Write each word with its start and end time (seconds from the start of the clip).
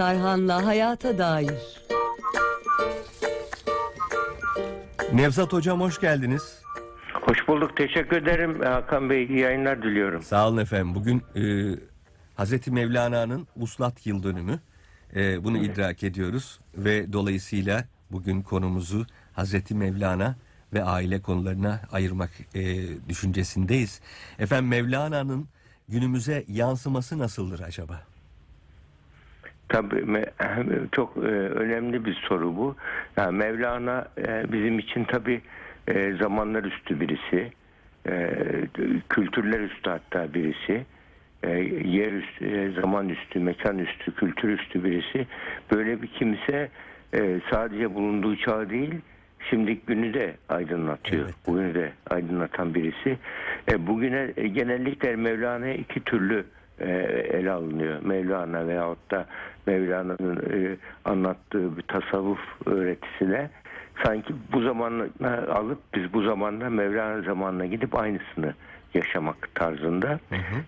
Tarhan'la 0.00 0.66
Hayata 0.66 1.18
Dair. 1.18 1.82
Nevzat 5.12 5.52
Hocam 5.52 5.80
hoş 5.80 6.00
geldiniz. 6.00 6.62
Hoş 7.12 7.48
bulduk. 7.48 7.76
Teşekkür 7.76 8.16
ederim 8.16 8.60
Hakan 8.60 9.10
Bey. 9.10 9.24
İyi 9.24 9.38
yayınlar 9.38 9.82
diliyorum. 9.82 10.22
Sağ 10.22 10.48
olun 10.48 10.58
efendim. 10.58 10.94
Bugün 10.94 11.22
e, 11.36 11.42
Hazreti 12.34 12.70
Mevlana'nın 12.70 13.46
Uslat 13.56 14.06
Yıl 14.06 14.22
Dönümü. 14.22 14.60
E, 15.16 15.44
bunu 15.44 15.58
idrak 15.58 16.02
ediyoruz 16.02 16.60
ve 16.74 17.12
dolayısıyla 17.12 17.84
bugün 18.10 18.42
konumuzu 18.42 19.06
Hazreti 19.32 19.74
Mevlana 19.74 20.36
ve 20.72 20.84
aile 20.84 21.20
konularına 21.20 21.80
ayırmak 21.92 22.30
e, 22.54 22.62
düşüncesindeyiz. 23.08 24.00
Efendim 24.38 24.68
Mevlana'nın 24.68 25.48
günümüze 25.88 26.44
yansıması 26.48 27.18
nasıldır 27.18 27.60
acaba? 27.60 28.09
Tabii 29.70 30.24
çok 30.92 31.16
e, 31.16 31.20
önemli 31.20 32.04
bir 32.04 32.14
soru 32.14 32.56
bu. 32.56 32.76
Yani 33.16 33.36
Mevlana 33.36 34.08
e, 34.18 34.52
bizim 34.52 34.78
için 34.78 35.04
tabii 35.04 35.40
e, 35.88 36.12
zamanlar 36.12 36.64
üstü 36.64 37.00
birisi. 37.00 37.52
Kültürler 39.08 39.60
üstü 39.60 39.90
hatta 39.90 40.34
birisi. 40.34 40.84
Yer 41.88 42.12
üstü, 42.12 42.72
zaman 42.80 43.08
üstü, 43.08 43.40
mekan 43.40 43.78
üstü, 43.78 44.14
kültür 44.14 44.48
üstü 44.48 44.84
birisi. 44.84 45.26
Böyle 45.72 46.02
bir 46.02 46.06
kimse 46.06 46.68
sadece 47.50 47.94
bulunduğu 47.94 48.36
çağ 48.36 48.70
değil, 48.70 48.94
şimdiki 49.50 49.86
günü 49.86 50.14
de 50.14 50.34
aydınlatıyor. 50.48 51.24
Evet. 51.24 51.34
Bugünü 51.46 51.74
de 51.74 51.92
aydınlatan 52.10 52.74
birisi. 52.74 53.18
Bugüne 53.78 54.32
genellikle 54.36 55.16
Mevlana'ya 55.16 55.74
iki 55.74 56.00
türlü 56.00 56.44
ele 56.80 57.50
alınıyor. 57.50 58.02
Mevlana 58.02 58.68
veyahut 58.68 59.10
da 59.10 59.26
Mevlana'nın 59.66 60.36
e, 60.36 60.76
anlattığı 61.04 61.76
bir 61.76 61.82
tasavvuf 61.82 62.40
öğretisine 62.66 63.50
sanki 64.04 64.34
bu 64.52 64.62
zamanla 64.62 65.06
alıp 65.54 65.78
biz 65.94 66.12
bu 66.12 66.22
zamanla 66.22 66.70
Mevlana 66.70 67.22
zamanına 67.22 67.66
gidip 67.66 67.98
aynısını 67.98 68.54
yaşamak 68.94 69.54
tarzında. 69.54 70.20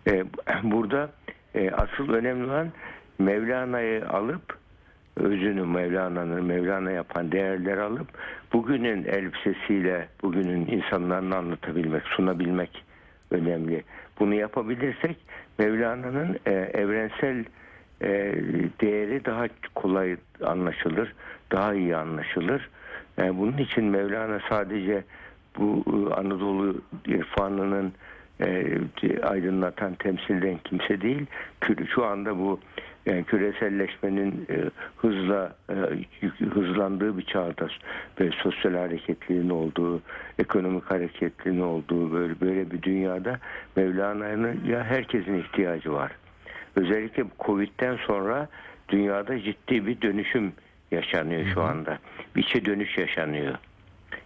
E, 0.06 0.24
burada 0.62 1.10
e, 1.54 1.70
asıl 1.70 2.12
önemli 2.12 2.44
olan 2.44 2.68
Mevlana'yı 3.18 4.08
alıp 4.08 4.58
özünü 5.16 5.66
Mevlana'nın 5.66 6.44
Mevlana 6.44 6.90
yapan 6.90 7.32
değerler 7.32 7.78
alıp 7.78 8.08
bugünün 8.52 9.04
elbisesiyle 9.04 10.08
bugünün 10.22 10.66
insanlarını 10.66 11.36
anlatabilmek, 11.36 12.02
sunabilmek 12.02 12.84
önemli. 13.30 13.84
Bunu 14.22 14.34
yapabilirsek 14.34 15.16
Mevlana'nın 15.58 16.38
e, 16.46 16.50
evrensel 16.52 17.44
e, 18.02 18.08
değeri 18.80 19.24
daha 19.24 19.46
kolay 19.74 20.16
anlaşılır, 20.44 21.14
daha 21.52 21.74
iyi 21.74 21.96
anlaşılır. 21.96 22.68
E, 23.18 23.38
bunun 23.38 23.58
için 23.58 23.84
Mevlana 23.84 24.40
sadece 24.48 25.04
bu 25.58 25.84
e, 25.86 26.14
Anadolu 26.14 26.80
irfanının 27.06 27.92
e, 28.40 28.78
aydınlatan 29.22 29.94
temsilden 29.94 30.58
kimse 30.64 31.00
değil. 31.00 31.26
Şu 31.94 32.04
anda 32.04 32.38
bu 32.38 32.60
yani 33.06 33.24
küreselleşmenin 33.24 34.46
e, 34.50 34.70
hızla 34.96 35.56
e, 35.70 35.74
hızlandığı 36.44 37.18
bir 37.18 37.24
çağda 37.24 37.68
ve 38.20 38.30
sosyal 38.30 38.74
hareketliliğin 38.74 39.50
olduğu, 39.50 40.02
ekonomik 40.38 40.90
hareketliliğin 40.90 41.60
olduğu 41.60 42.12
böyle 42.12 42.40
böyle 42.40 42.70
bir 42.70 42.82
dünyada 42.82 43.38
Mevlana'nın 43.76 44.60
ya 44.66 44.84
herkesin 44.84 45.34
ihtiyacı 45.34 45.92
var. 45.92 46.12
Özellikle 46.76 47.24
Covid'den 47.40 47.96
sonra 47.96 48.48
dünyada 48.88 49.40
ciddi 49.40 49.86
bir 49.86 50.00
dönüşüm 50.00 50.52
yaşanıyor 50.90 51.46
şu 51.54 51.62
anda. 51.62 51.98
Bir 52.36 52.42
içe 52.42 52.64
dönüş 52.64 52.98
yaşanıyor. 52.98 53.54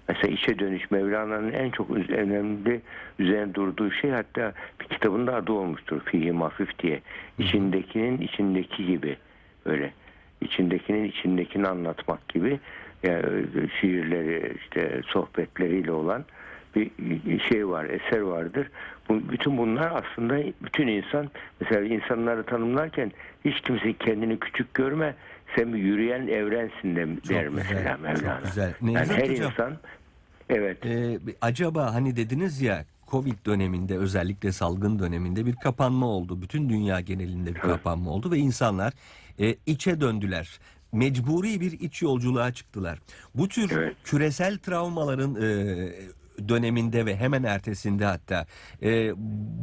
Mesela 0.09 0.35
içe 0.35 0.59
dönüş 0.59 0.91
Mevlana'nın 0.91 1.53
en 1.53 1.71
çok 1.71 1.91
önemli 1.91 2.81
üzerine 3.19 3.55
durduğu 3.55 3.91
şey 3.91 4.11
hatta 4.11 4.53
bir 4.81 4.85
kitabında 4.85 5.35
adı 5.35 5.53
olmuştur 5.53 6.01
Fihi 6.05 6.33
Mafif 6.33 6.79
diye. 6.79 7.01
İçindekinin 7.39 8.21
içindeki 8.21 8.87
gibi 8.87 9.17
öyle. 9.65 9.93
İçindekinin 10.41 11.05
içindekini 11.05 11.69
anlatmak 11.69 12.29
gibi 12.29 12.61
yani 13.03 13.47
şiirleri 13.81 14.57
işte 14.59 15.01
sohbetleriyle 15.07 15.93
olan 15.93 16.25
bir 16.77 17.41
şey 17.41 17.69
var, 17.69 17.85
eser 17.85 18.21
vardır. 18.21 18.69
Bu, 19.09 19.33
bütün 19.33 19.59
bunlar 19.59 19.93
aslında 20.03 20.39
bütün 20.63 20.87
insan 20.87 21.31
mesela 21.61 21.87
insanları 21.87 22.43
tanımlarken 22.43 23.13
hiç 23.45 23.61
kimse 23.61 23.93
kendini 23.93 24.39
küçük 24.39 24.75
görme. 24.75 25.15
Sen 25.57 25.67
yürüyen 25.69 26.27
evrensin 26.27 26.97
de 26.97 27.07
der 27.07 27.15
güzel, 27.23 27.49
mesela 27.53 27.93
çok 27.93 28.03
Mevlana. 28.03 28.41
güzel. 28.45 28.75
Yani 28.83 28.95
Nevzat 28.95 29.17
her 29.19 29.31
Hocam. 29.31 29.51
insan 29.51 29.77
evet 30.49 30.87
Ee, 30.87 31.19
acaba 31.41 31.95
hani 31.95 32.17
dediniz 32.17 32.63
ya 32.63 32.85
Covid 33.11 33.47
döneminde 33.47 33.97
özellikle 33.99 34.53
salgın 34.53 34.99
döneminde 34.99 35.47
bir 35.47 35.57
kapanma 35.57 36.07
oldu. 36.07 36.43
Bütün 36.43 36.69
dünya 36.69 37.01
genelinde 37.01 37.55
bir 37.55 37.61
kapanma 37.61 38.11
oldu 38.11 38.31
ve 38.31 38.39
insanlar 38.39 38.93
e, 39.41 39.55
içe 39.67 40.01
döndüler. 40.01 40.59
Mecburi 40.93 41.61
bir 41.61 41.73
iç 41.73 42.03
yolculuğa 42.03 42.53
çıktılar. 42.53 42.99
Bu 43.35 43.49
tür 43.49 43.71
Evet. 43.75 43.97
küresel 44.05 44.59
travmaların 44.59 45.35
e, 45.43 45.47
döneminde 46.49 47.07
ve 47.07 47.17
hemen 47.17 47.43
ertesinde 47.43 48.05
hatta 48.05 48.47
e, 48.83 49.13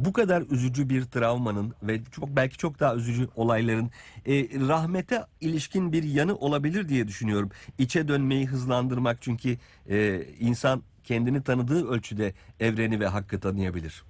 bu 0.04 0.12
kadar 0.12 0.42
üzücü 0.50 0.88
bir 0.88 1.02
travmanın 1.02 1.74
ve 1.82 1.98
çok 2.04 2.28
belki 2.28 2.58
çok 2.58 2.80
daha 2.80 2.94
üzücü 2.96 3.28
olayların 3.36 3.90
e, 4.26 4.32
rahmete 4.68 5.20
ilişkin 5.40 5.92
bir 5.92 6.02
yanı 6.02 6.36
olabilir 6.36 6.88
diye 6.88 7.08
düşünüyorum. 7.08 7.50
İçe 7.78 8.08
dönmeyi 8.08 8.46
hızlandırmak 8.46 9.22
çünkü 9.22 9.56
e, 9.90 10.20
insan 10.40 10.82
kendini 11.04 11.42
tanıdığı 11.42 11.88
ölçüde 11.88 12.32
evreni 12.60 13.00
ve 13.00 13.06
hakkı 13.06 13.40
tanıyabilir. 13.40 14.04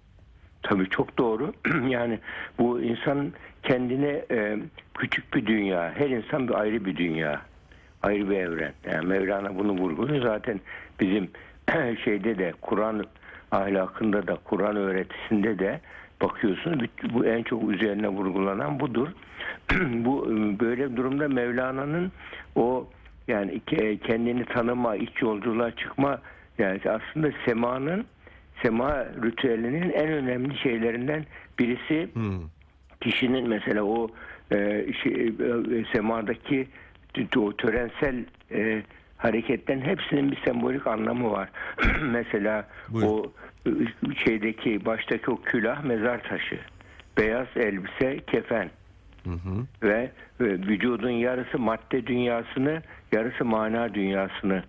tabii 0.62 0.88
çok 0.88 1.18
doğru. 1.18 1.52
yani 1.88 2.18
bu 2.58 2.82
insan 2.82 3.32
kendine 3.62 4.24
e, 4.30 4.58
küçük 4.94 5.34
bir 5.34 5.46
dünya. 5.46 5.92
Her 5.96 6.10
insan 6.10 6.48
bir 6.48 6.54
ayrı 6.54 6.84
bir 6.84 6.96
dünya. 6.96 7.42
Ayrı 8.02 8.30
bir 8.30 8.36
evren. 8.36 8.72
Yani 8.92 9.06
Mevlana 9.06 9.58
bunu 9.58 9.72
vurguluyor. 9.72 10.22
Zaten 10.22 10.60
bizim 11.00 11.30
şeyde 12.04 12.38
de 12.38 12.52
Kur'an 12.60 13.04
ahlakında 13.52 14.26
da 14.26 14.36
Kur'an 14.44 14.76
öğretisinde 14.76 15.58
de 15.58 15.80
bakıyorsunuz 16.22 16.88
bu- 17.14 17.24
en 17.26 17.42
çok 17.42 17.70
üzerine 17.70 18.08
vurgulanan 18.08 18.80
budur. 18.80 19.08
bu 19.80 20.26
e, 20.32 20.60
böyle 20.60 20.96
durumda 20.96 21.28
Mevlana'nın 21.28 22.12
o 22.56 22.88
yani 23.28 23.60
ke- 23.66 23.98
kendini 23.98 24.44
tanıma, 24.44 24.96
iç 24.96 25.22
yolculuğa 25.22 25.70
çıkma 25.70 26.18
yani 26.58 26.80
aslında 26.88 27.30
semanın 27.46 28.06
sema 28.62 29.04
ritüelinin 29.04 29.90
en 29.90 30.08
önemli 30.08 30.58
şeylerinden 30.58 31.24
birisi 31.58 32.08
Hmm. 32.12 32.40
kişinin 33.00 33.48
mesela 33.48 33.82
o 33.84 34.08
e, 34.52 34.86
şey, 35.02 35.12
e, 35.26 35.32
semadaki 35.92 36.66
t- 37.14 37.38
o 37.40 37.52
törensel 37.56 38.24
e, 38.50 38.82
hareketten 39.24 39.80
hepsinin 39.80 40.32
bir 40.32 40.40
sembolik 40.44 40.86
anlamı 40.86 41.30
var. 41.30 41.48
mesela 42.02 42.66
Buyurun. 42.88 43.08
o 43.08 43.32
şeydeki 44.24 44.84
baştaki 44.84 45.30
o 45.30 45.42
külah 45.42 45.84
mezar 45.84 46.22
taşı, 46.22 46.58
beyaz 47.18 47.46
elbise 47.56 48.18
kefen 48.26 48.70
Hı 49.24 49.30
hı. 49.30 49.66
ve 49.82 50.10
vücudun 50.40 51.10
yarısı 51.10 51.58
madde 51.58 52.06
dünyasını, 52.06 52.82
yarısı 53.12 53.44
mana 53.44 53.94
dünyasını 53.94 54.62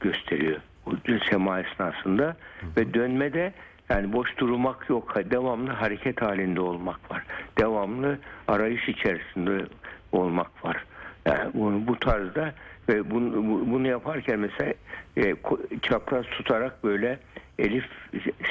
gösteriyor. 0.00 0.60
O 0.86 0.92
sema 1.30 1.60
esnasında 1.60 2.36
ve 2.76 2.94
dönmede 2.94 3.52
yani 3.90 4.12
boş 4.12 4.38
durmak 4.38 4.90
yok. 4.90 5.30
Devamlı 5.30 5.70
hareket 5.70 6.22
halinde 6.22 6.60
olmak 6.60 7.10
var. 7.10 7.24
Devamlı 7.58 8.18
arayış 8.48 8.88
içerisinde 8.88 9.64
olmak 10.12 10.64
var. 10.64 10.84
Yani 11.26 11.50
bunu, 11.54 11.86
bu 11.86 11.98
tarzda 11.98 12.54
ve 12.88 13.10
bunu, 13.10 13.36
bu- 13.36 13.70
bunu 13.70 13.88
yaparken 13.88 14.38
mesela 14.38 14.74
e, 15.16 15.34
çapraz 15.82 16.26
tutarak 16.26 16.84
böyle 16.84 17.18
elif 17.58 17.84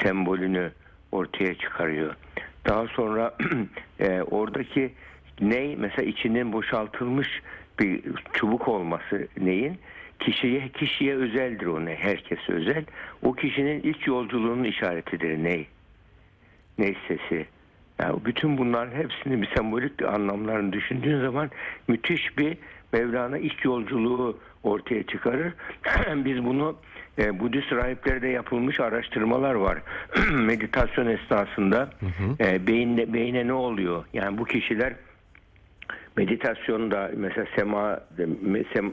sembolünü 0.02 0.72
ortaya 1.12 1.54
çıkarıyor. 1.54 2.14
Daha 2.66 2.86
sonra 2.86 3.34
e, 4.00 4.22
oradaki 4.22 4.92
ney 5.40 5.76
mesela 5.76 6.08
içinin 6.08 6.52
boşaltılmış 6.52 7.42
bir 7.80 8.00
çubuk 8.32 8.68
olması 8.68 9.28
neyin? 9.40 9.78
Kişiye 10.20 10.68
kişiye 10.68 11.14
özeldir 11.16 11.66
o 11.66 11.84
ne 11.84 11.94
herkese 11.94 12.52
özel. 12.52 12.84
O 13.22 13.32
kişinin 13.32 13.80
iç 13.82 14.06
yolculuğunun 14.06 14.64
işaretidir 14.64 15.44
ney 15.44 15.66
ney 16.78 16.96
sesi. 17.08 17.46
Yani 18.00 18.24
bütün 18.24 18.58
bunların 18.58 18.96
hepsini 18.96 19.42
bir 19.42 19.48
sembolik 19.56 20.02
anlamlarını 20.02 20.72
düşündüğün 20.72 21.20
zaman 21.20 21.50
müthiş 21.88 22.38
bir 22.38 22.56
Mevlana 22.92 23.38
iç 23.38 23.64
yolculuğu 23.64 24.38
ortaya 24.62 25.02
çıkarır. 25.02 25.52
Biz 26.24 26.44
bunu 26.44 26.76
e, 27.18 27.40
Budist 27.40 27.72
rahiplerde 27.72 28.28
yapılmış 28.28 28.80
araştırmalar 28.80 29.54
var. 29.54 29.78
Meditasyon 30.32 31.06
esnasında 31.06 31.90
e, 32.40 32.66
beyinde, 32.66 33.12
beyne 33.12 33.46
ne 33.46 33.52
oluyor? 33.52 34.04
Yani 34.12 34.38
bu 34.38 34.44
kişiler 34.44 34.94
meditasyonda 36.16 37.10
mesela 37.16 37.46
sema 37.56 38.00
sem, 38.72 38.92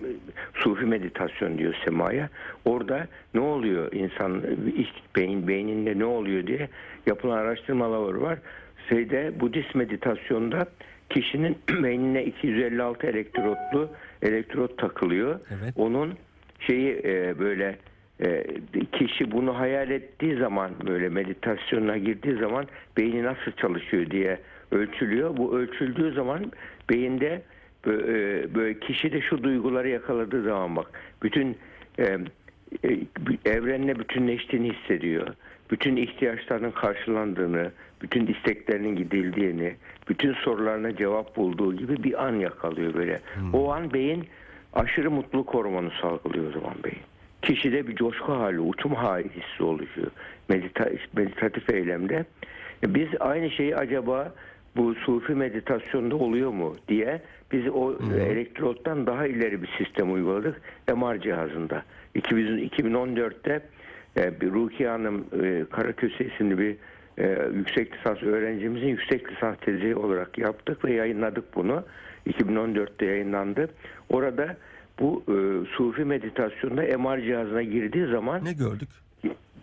sufi 0.54 0.86
meditasyon 0.86 1.58
diyor 1.58 1.76
semaya. 1.86 2.30
Orada 2.66 3.08
ne 3.34 3.40
oluyor 3.40 3.94
insan 3.94 4.42
iç 4.78 4.90
beyin 5.16 5.48
beyninde 5.48 6.00
ne 6.00 6.06
oluyor 6.06 6.48
diye 6.48 6.70
yapılan 7.06 7.38
araştırmalar 7.38 8.14
var. 8.14 8.40
Şeyde 8.90 9.40
Budist 9.40 9.76
meditasyonda 9.76 10.66
kişinin 11.10 11.58
beynine 11.84 12.26
256 12.26 13.08
elektrotlu 13.08 13.90
elektrot 14.22 14.78
takılıyor. 14.78 15.40
Evet. 15.50 15.74
Onun 15.76 16.14
şeyi 16.60 17.02
e, 17.04 17.40
böyle 17.40 17.78
e, 18.24 18.44
kişi 18.92 19.32
bunu 19.32 19.60
hayal 19.60 19.92
ettiği 19.92 20.36
zaman 20.38 20.72
böyle 20.88 21.10
meditasyona 21.10 21.98
girdiği 21.98 22.38
zaman 22.38 22.68
beyni 22.98 23.24
nasıl 23.24 23.52
çalışıyor 23.52 24.12
diye 24.12 24.40
ölçülüyor. 24.72 25.38
Bu 25.38 25.58
ölçüldüğü 25.58 26.14
zaman 26.14 26.52
beyinde 26.90 27.42
bö- 27.86 28.04
e, 28.10 28.56
böyle 28.56 28.80
kişi 28.80 29.12
de 29.12 29.22
şu 29.22 29.44
duyguları 29.44 29.90
yakaladığı 29.90 30.44
zaman 30.44 30.76
bak 30.76 30.88
bütün 31.24 31.58
e, 32.00 32.18
e, 32.84 33.00
evrenle 33.46 34.00
bütünleştiğini 34.00 34.74
hissediyor. 34.74 35.28
Bütün 35.72 35.96
ihtiyaçlarının 35.96 36.72
karşılandığını, 36.72 37.72
bütün 38.06 38.28
isteklerinin 38.28 38.96
gidildiğini, 38.96 39.76
bütün 40.10 40.34
sorularına 40.34 40.96
cevap 40.96 41.36
bulduğu 41.36 41.76
gibi 41.76 42.04
bir 42.04 42.26
an 42.26 42.36
yakalıyor 42.36 42.94
böyle. 42.94 43.20
O 43.54 43.72
an 43.72 43.94
beyin 43.94 44.24
aşırı 44.74 45.12
mutluluk 45.12 45.54
hormonu 45.54 45.92
salgılıyor 46.02 46.50
o 46.50 46.52
zaman 46.60 46.74
beyin. 46.84 47.00
Kişide 47.42 47.88
bir 47.88 47.96
coşku 47.96 48.34
hali, 48.34 48.60
uçum 48.60 48.94
hali 48.96 49.30
hissi 49.30 49.64
oluşuyor 49.64 50.12
medita 50.50 50.90
meditatif 51.16 51.70
eylemde. 51.70 52.26
E, 52.84 52.96
Biz 52.96 53.08
aynı 53.20 53.50
şeyi 53.52 53.76
acaba 53.76 54.34
bu 54.76 54.96
sufi 54.96 55.34
meditasyonda 55.34 56.16
oluyor 56.16 56.52
mu 56.52 56.76
diye 56.88 57.22
biz 57.52 57.68
o 57.74 57.94
elektrottan 58.20 59.08
daha 59.08 59.28
ileri 59.28 59.62
bir 59.62 59.70
sistem 59.78 60.14
uyguladık 60.14 60.62
MR 60.96 61.22
cihazında. 61.22 61.84
2000, 62.16 62.70
2014'te 62.70 63.52
e, 63.54 63.62
bir 64.16 64.52
Rukiye 64.52 64.90
Hanım 64.90 65.26
e, 65.44 65.66
Karaköse 65.72 66.26
isimli 66.26 66.58
bir 66.58 66.76
e, 67.18 67.48
yüksek 67.56 67.94
lisans 67.98 68.24
öğrencimizin 68.24 68.88
yüksek 68.88 69.32
lisans 69.32 69.58
tezi 69.62 69.96
olarak 69.96 70.38
yaptık 70.38 70.86
ve 70.86 70.94
yayınladık 70.94 71.56
bunu. 71.56 71.84
2014'te 72.30 73.06
yayınlandı. 73.06 73.70
Orada 74.10 74.58
bu 75.00 75.24
e, 75.28 75.36
sufi 75.76 76.06
meditasyonda 76.06 76.82
MR 76.98 77.22
cihazına 77.22 77.64
girdiği 77.64 78.06
zaman 78.08 78.46
Ne 78.46 78.54
gördük? 78.54 78.90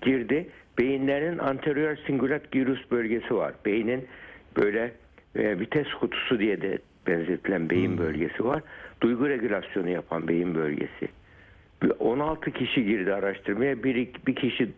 girdi. 0.03 0.49
Beyinlerin 0.79 1.39
anterior 1.39 1.97
singulat 2.07 2.51
gyrus 2.53 2.91
bölgesi 2.91 3.35
var. 3.35 3.53
Beynin 3.67 4.05
böyle 4.57 4.93
e, 5.37 5.59
vites 5.61 5.87
kutusu 6.01 6.39
diye 6.39 6.61
de 6.63 6.79
benzetilen 7.07 7.71
beyin 7.71 7.99
bölgesi 7.99 8.45
var. 8.45 8.63
Duygu 9.01 9.29
regülasyonu 9.29 9.89
yapan 9.89 10.29
beyin 10.29 10.55
bölgesi. 10.55 11.09
Bir 11.83 11.93
16 11.99 12.51
kişi 12.51 12.85
girdi 12.85 13.15
araştırmaya. 13.15 13.85
Bir, 13.85 14.09
bir 14.27 14.35
kişi 14.35 14.71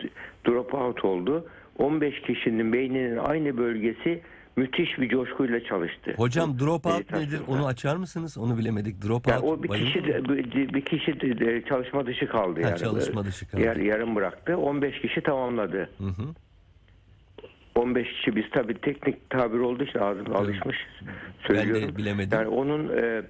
drop 0.47 0.75
out 0.75 1.05
oldu. 1.05 1.47
15 1.79 2.21
kişinin 2.23 2.73
beyninin 2.73 3.17
aynı 3.17 3.57
bölgesi 3.57 4.23
müthiş 4.57 4.99
bir 4.99 5.09
coşkuyla 5.09 5.65
çalıştı. 5.65 6.15
Hocam 6.17 6.55
Bu 6.55 6.59
dropout 6.59 6.95
nedir? 7.01 7.13
meditasyonda. 7.13 7.51
Onu 7.53 7.67
açar 7.67 7.97
mısınız? 7.97 8.39
Onu 8.39 8.59
bilemedik. 8.59 9.03
Dropout. 9.03 9.29
Yani 9.29 9.45
o 9.47 9.63
bir 9.63 9.69
kişi 9.69 10.05
de, 10.05 10.25
bir- 10.75 10.85
kişi 10.85 11.21
de 11.21 11.63
çalışma 11.69 12.07
dışı 12.07 12.27
kaldı 12.29 12.63
Ha, 12.63 12.69
yani. 12.69 12.79
çalışma 12.79 13.25
dışı 13.25 13.51
kaldı. 13.51 13.63
Yar, 13.63 13.77
yarım 13.77 14.17
bıraktı. 14.17 14.57
15 14.57 15.01
kişi 15.01 15.21
tamamladı. 15.21 15.91
Hı 15.99 16.05
hı. 16.05 16.35
15 17.75 18.09
kişi 18.13 18.37
biz 18.37 18.45
tabii 18.53 18.75
teknik 18.75 19.31
tabir 19.31 19.59
olduğu 19.59 19.85
için 19.85 19.99
ağzım 19.99 20.37
alışmış 20.37 20.77
söylüyorum. 21.47 21.97
bilemedim. 21.97 22.39
Yani 22.39 22.49
onun 22.49 22.89
e, 22.97 23.23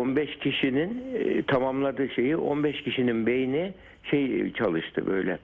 15 0.00 0.36
kişinin 0.38 1.02
e, 1.14 1.42
tamamladığı 1.42 2.08
şeyi 2.08 2.36
15 2.36 2.82
kişinin 2.82 3.26
beyni 3.26 3.72
şey 4.10 4.52
çalıştı 4.52 5.06
böyle. 5.06 5.38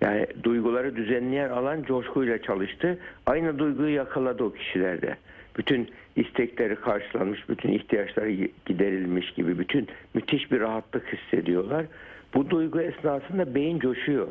Yani 0.00 0.26
duyguları 0.42 0.96
düzenleyen 0.96 1.48
alan 1.50 1.82
coşkuyla 1.82 2.42
çalıştı. 2.42 2.98
Aynı 3.26 3.58
duyguyu 3.58 3.94
yakaladı 3.94 4.44
o 4.44 4.52
kişilerde. 4.52 5.16
Bütün 5.58 5.88
istekleri 6.16 6.76
karşılanmış, 6.76 7.48
bütün 7.48 7.72
ihtiyaçları 7.72 8.30
giderilmiş 8.66 9.30
gibi 9.30 9.58
bütün 9.58 9.88
müthiş 10.14 10.52
bir 10.52 10.60
rahatlık 10.60 11.12
hissediyorlar. 11.12 11.86
Bu 12.34 12.50
duygu 12.50 12.80
esnasında 12.80 13.54
beyin 13.54 13.78
coşuyor. 13.78 14.28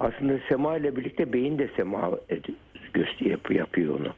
Aslında 0.00 0.38
sema 0.48 0.76
ile 0.76 0.96
birlikte 0.96 1.32
beyin 1.32 1.58
de 1.58 1.68
sema 1.76 1.98
ed- 2.30 2.54
göster 2.94 3.26
yap- 3.26 3.50
yapıyor 3.50 4.00
onu. 4.00 4.12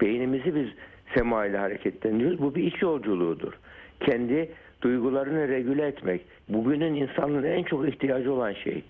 Beynimizi 0.00 0.54
biz 0.54 0.68
sema 1.14 1.46
ile 1.46 1.58
hareketlendiriyoruz. 1.58 2.38
Bu 2.42 2.54
bir 2.54 2.62
iç 2.62 2.82
yolculuğudur. 2.82 3.52
Kendi 4.00 4.50
duygularını 4.82 5.48
regüle 5.48 5.86
etmek. 5.86 6.20
Bugünün 6.48 6.94
insanlığın 6.94 7.42
en 7.44 7.62
çok 7.62 7.88
ihtiyacı 7.88 8.32
olan 8.32 8.52
şey. 8.52 8.82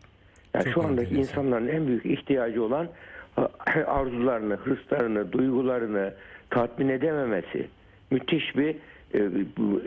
Yani 0.54 0.64
Çok 0.64 0.72
şu 0.74 0.82
andaki 0.82 1.08
enteresan. 1.10 1.20
insanların 1.44 1.68
en 1.68 1.86
büyük 1.86 2.06
ihtiyacı 2.06 2.62
olan 2.64 2.88
arzularını, 3.86 4.54
hırslarını, 4.54 5.32
duygularını 5.32 6.14
tatmin 6.50 6.88
edememesi. 6.88 7.66
Müthiş 8.10 8.56
bir 8.56 8.76
e, 9.14 9.18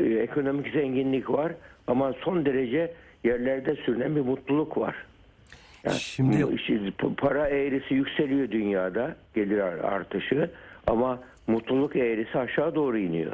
e, 0.05 0.19
ekonomik 0.19 0.67
zenginlik 0.73 1.29
var 1.29 1.51
ama 1.87 2.13
son 2.13 2.45
derece 2.45 2.91
yerlerde 3.23 3.75
sürünen 3.75 4.15
bir 4.15 4.21
mutluluk 4.21 4.77
var. 4.77 4.95
Yani 5.83 5.95
Şimdi- 5.95 6.91
para 7.17 7.47
eğrisi 7.47 7.93
yükseliyor 7.93 8.51
dünyada 8.51 9.15
gelir 9.35 9.59
artışı 9.87 10.49
ama 10.87 11.19
mutluluk 11.47 11.95
eğrisi 11.95 12.39
aşağı 12.39 12.75
doğru 12.75 12.97
iniyor. 12.97 13.31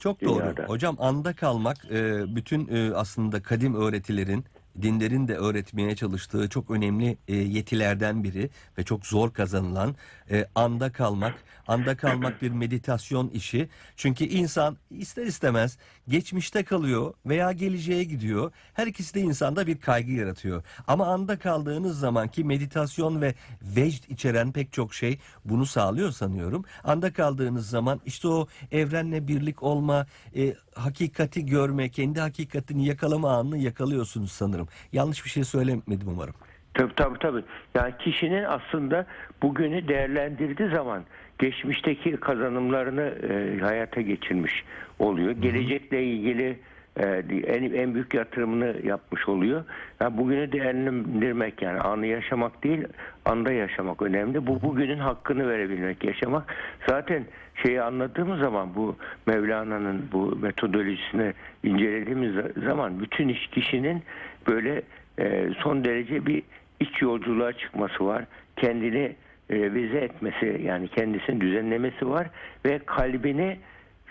Çok 0.00 0.22
doğru. 0.22 0.40
dünyada. 0.40 0.64
Hocam 0.64 0.96
anda 0.98 1.32
kalmak 1.32 1.84
e, 1.90 2.22
bütün 2.36 2.68
e, 2.68 2.94
aslında 2.94 3.42
kadim 3.42 3.74
öğretilerin 3.74 4.44
dinlerin 4.82 5.28
de 5.28 5.36
öğretmeye 5.36 5.96
çalıştığı 5.96 6.48
çok 6.48 6.70
önemli 6.70 7.18
e, 7.28 7.36
yetilerden 7.36 8.24
biri 8.24 8.50
ve 8.78 8.84
çok 8.84 9.06
zor 9.06 9.32
kazanılan 9.32 9.96
e, 10.30 10.46
anda 10.54 10.92
kalmak. 10.92 11.34
Anda 11.66 11.96
kalmak 11.96 12.42
bir 12.42 12.50
meditasyon 12.50 13.28
işi. 13.28 13.68
Çünkü 13.96 14.24
insan 14.24 14.76
ister 14.90 15.26
istemez 15.26 15.78
geçmişte 16.08 16.64
kalıyor 16.64 17.14
veya 17.26 17.52
geleceğe 17.52 18.04
gidiyor. 18.04 18.52
Her 18.74 18.86
ikisi 18.86 19.14
de 19.14 19.20
insanda 19.20 19.66
bir 19.66 19.80
kaygı 19.80 20.12
yaratıyor. 20.12 20.62
Ama 20.86 21.06
anda 21.06 21.38
kaldığınız 21.38 21.98
zaman 21.98 22.28
ki 22.28 22.44
meditasyon 22.44 23.20
ve 23.20 23.34
vecd 23.62 24.04
içeren 24.08 24.52
pek 24.52 24.72
çok 24.72 24.94
şey 24.94 25.18
bunu 25.44 25.66
sağlıyor 25.66 26.10
sanıyorum. 26.10 26.64
Anda 26.84 27.12
kaldığınız 27.12 27.70
zaman 27.70 28.00
işte 28.06 28.28
o 28.28 28.46
evrenle 28.72 29.28
birlik 29.28 29.62
olma, 29.62 30.06
e, 30.36 30.54
hakikati 30.74 31.46
görme, 31.46 31.88
kendi 31.88 32.20
hakikatini 32.20 32.86
yakalama 32.86 33.36
anını 33.36 33.58
yakalıyorsunuz 33.58 34.32
sanırım. 34.32 34.68
Yanlış 34.92 35.24
bir 35.24 35.30
şey 35.30 35.44
söylemedim 35.44 36.08
umarım. 36.08 36.34
Tabii 36.74 36.94
tabii 36.94 37.18
tabii. 37.18 37.42
Yani 37.74 37.94
kişinin 37.98 38.44
aslında 38.44 39.06
bugünü 39.42 39.88
değerlendirdiği 39.88 40.68
zaman 40.68 41.04
geçmişteki 41.38 42.16
kazanımlarını 42.16 43.02
e, 43.02 43.60
hayata 43.60 44.00
geçirmiş 44.00 44.64
oluyor. 44.98 45.30
Gelecekle 45.30 46.04
ilgili 46.04 46.58
e, 46.96 47.22
en, 47.46 47.72
en 47.72 47.94
büyük 47.94 48.14
yatırımını 48.14 48.76
yapmış 48.84 49.28
oluyor. 49.28 49.64
Yani 50.00 50.18
bugünü 50.18 50.52
değerlendirmek 50.52 51.62
yani 51.62 51.80
anı 51.80 52.06
yaşamak 52.06 52.64
değil, 52.64 52.84
anda 53.24 53.52
yaşamak 53.52 54.02
önemli. 54.02 54.46
Bu 54.46 54.62
bugünün 54.62 54.98
hakkını 54.98 55.48
verebilmek, 55.48 56.04
yaşamak. 56.04 56.54
Zaten 56.88 57.24
şeyi 57.62 57.82
anladığımız 57.82 58.40
zaman 58.40 58.74
bu 58.74 58.96
Mevlana'nın 59.26 60.08
bu 60.12 60.36
metodolojisini 60.36 61.32
incelediğimiz 61.62 62.34
zaman 62.64 63.00
bütün 63.00 63.28
iş 63.28 63.46
kişinin 63.46 64.02
böyle 64.46 64.82
e, 65.18 65.48
son 65.62 65.84
derece 65.84 66.26
bir 66.26 66.42
iç 66.80 67.02
yolculuğa 67.02 67.52
çıkması 67.52 68.06
var. 68.06 68.24
Kendini 68.56 69.16
revize 69.50 69.98
etmesi 69.98 70.60
yani 70.64 70.88
kendisini 70.88 71.40
düzenlemesi 71.40 72.10
var 72.10 72.30
ve 72.64 72.78
kalbini 72.78 73.58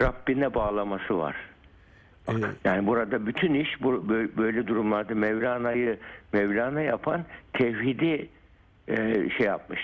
Rabbine 0.02 0.54
bağlaması 0.54 1.18
var. 1.18 1.36
Ee, 2.30 2.34
Yani 2.66 2.88
burada 2.88 3.26
bütün 3.28 3.54
iş 3.54 3.82
bu, 3.84 3.90
bö- 3.94 4.38
böyle 4.38 4.68
durumlarda 4.68 5.16
Mevlana'yı 5.16 5.98
Mevlana 6.34 6.82
yapan 6.82 7.26
tevhidi 7.54 8.30
e, 8.88 8.96
şey 9.38 9.46
yapmış. 9.48 9.80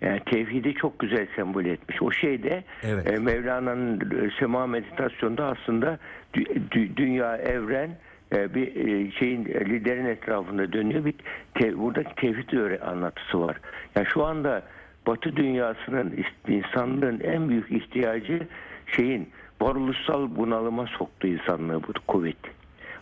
Yani 0.00 0.20
tevhidi 0.20 0.74
çok 0.74 0.98
güzel 0.98 1.26
sembol 1.36 1.64
etmiş. 1.64 2.02
O 2.02 2.10
şey 2.10 2.42
de 2.42 2.64
Evet. 2.82 3.10
e, 3.12 3.18
Mevlana'nın 3.18 4.00
e, 4.00 4.30
sema 4.40 4.66
meditasyonda 4.66 5.44
aslında 5.46 5.98
dü- 6.34 6.68
dü- 6.70 6.96
dünya, 6.96 7.36
evren 7.36 7.90
bir 8.32 8.76
e, 8.76 9.10
şeyin 9.10 9.44
e, 9.44 9.64
liderin 9.64 10.06
etrafında 10.06 10.72
dönüyor. 10.72 11.04
Bir 11.04 11.14
te, 11.54 11.78
buradaki 11.78 12.14
tevhid 12.14 12.80
anlatısı 12.80 13.40
var. 13.40 13.56
Yani 13.96 14.06
şu 14.06 14.24
anda 14.24 14.62
Batı 15.06 15.36
dünyasının 15.36 16.24
insanlığın 16.48 17.20
en 17.20 17.48
büyük 17.48 17.70
ihtiyacı 17.70 18.48
şeyin 18.86 19.28
varoluşsal 19.60 20.36
bunalıma 20.36 20.86
soktu 20.86 21.26
insanlığı 21.26 21.82
bu 21.82 21.92
Covid. 22.08 22.36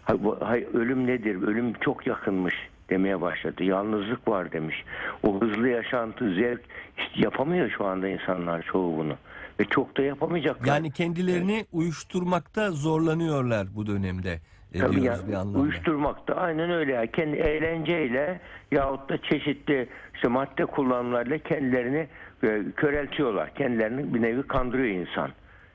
Ha- 0.02 0.24
bu- 0.24 0.38
hay- 0.40 0.66
ölüm 0.74 1.06
nedir? 1.06 1.42
Ölüm 1.42 1.72
çok 1.72 2.06
yakınmış 2.06 2.54
demeye 2.90 3.20
başladı. 3.20 3.64
Yalnızlık 3.64 4.28
var 4.28 4.52
demiş. 4.52 4.84
O 5.22 5.40
hızlı 5.40 5.68
yaşantı, 5.68 6.34
zevk 6.34 6.60
işte 6.98 7.20
yapamıyor 7.24 7.70
şu 7.70 7.84
anda 7.84 8.08
insanlar 8.08 8.62
çoğu 8.62 8.96
bunu. 8.98 9.16
Ve 9.60 9.64
çok 9.64 9.96
da 9.96 10.02
yapamayacaklar. 10.02 10.66
Yani 10.66 10.90
kendilerini 10.92 11.66
uyuşturmakta 11.72 12.70
zorlanıyorlar 12.70 13.66
bu 13.74 13.86
dönemde. 13.86 14.40
Tabii 14.80 15.02
yani 15.02 15.28
bir 15.28 15.32
anlamda. 15.34 15.58
uyuşturmakta 15.58 16.34
aynen 16.34 16.70
öyle. 16.70 16.92
Yani 16.92 17.10
kendi 17.10 17.36
eğlenceyle 17.36 18.40
yahut 18.70 19.08
da 19.10 19.18
çeşitli 19.22 19.88
işte 20.14 20.28
madde 20.28 20.66
kullanımlarıyla 20.66 21.38
kendilerini 21.38 22.06
e, 22.44 22.62
köreltiyorlar. 22.76 23.54
Kendilerini 23.54 24.14
bir 24.14 24.22
nevi 24.22 24.42
kandırıyor 24.42 25.06
insan. 25.06 25.30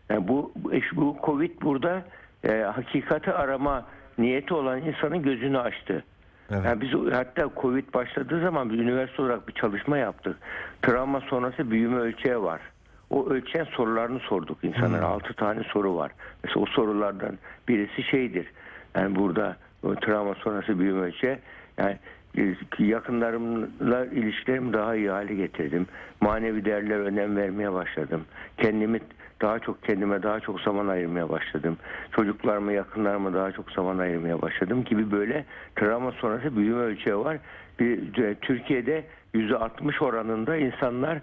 Yani 0.10 0.28
bu 0.28 0.52
bu- 0.96 1.18
Covid 1.26 1.62
burada 1.62 2.04
e, 2.44 2.52
hakikati 2.62 3.32
arama 3.34 3.86
niyeti 4.18 4.54
olan 4.54 4.82
insanın 4.82 5.22
gözünü 5.24 5.60
açtı. 5.60 6.04
Evet. 6.52 6.66
Yani 6.66 6.82
biz 6.82 7.14
hatta 7.14 7.50
Covid 7.62 7.94
başladığı 7.94 8.42
zaman 8.42 8.70
biz 8.70 8.80
üniversite 8.80 9.22
olarak 9.22 9.48
bir 9.48 9.54
çalışma 9.54 9.98
yaptık. 9.98 10.38
Travma 10.82 11.20
sonrası 11.22 11.72
büyüme 11.72 11.98
ölçeği 11.98 12.42
var. 12.42 12.62
O 13.10 13.30
ölçeğin 13.30 13.66
sorularını 13.66 14.20
sorduk 14.20 14.58
insanlara. 14.64 15.06
Altı 15.06 15.34
tane 15.34 15.64
soru 15.64 15.96
var. 15.96 16.12
Mesela 16.44 16.64
o 16.64 16.66
sorulardan 16.66 17.38
birisi 17.68 18.04
şeydir. 18.04 18.48
Yani 18.96 19.16
burada 19.16 19.58
travma 20.02 20.36
sonrası 20.36 20.80
büyüme 20.80 21.02
ölçeği 21.02 21.38
yani 21.78 21.98
e, 22.38 22.56
yakınlarımla 22.80 24.06
ilişkilerimi 24.06 24.74
daha 24.74 24.96
iyi 24.96 25.10
hale 25.10 25.36
getirdim. 25.36 25.88
Manevi 26.22 26.66
değerlere 26.66 27.00
önem 27.00 27.38
vermeye 27.38 27.74
başladım. 27.74 28.26
Kendimi 28.58 29.00
daha 29.42 29.60
çok 29.60 29.84
kendime 29.84 30.24
daha 30.24 30.40
çok 30.40 30.62
zaman 30.62 30.88
ayırmaya 30.88 31.30
başladım. 31.30 31.78
Çocuklarıma, 32.12 32.72
yakınlarıma 32.72 33.34
daha 33.34 33.52
çok 33.52 33.72
zaman 33.72 33.98
ayırmaya 33.98 34.42
başladım 34.42 34.84
gibi 34.84 35.12
böyle 35.12 35.46
travma 35.76 36.12
sonrası 36.12 36.58
büyüme 36.58 36.82
ölçeği 36.82 37.18
var. 37.18 37.38
Bir, 37.80 38.24
e, 38.24 38.36
Türkiye'de 38.36 39.04
%60 39.34 40.04
oranında 40.04 40.58
insanlar 40.58 41.20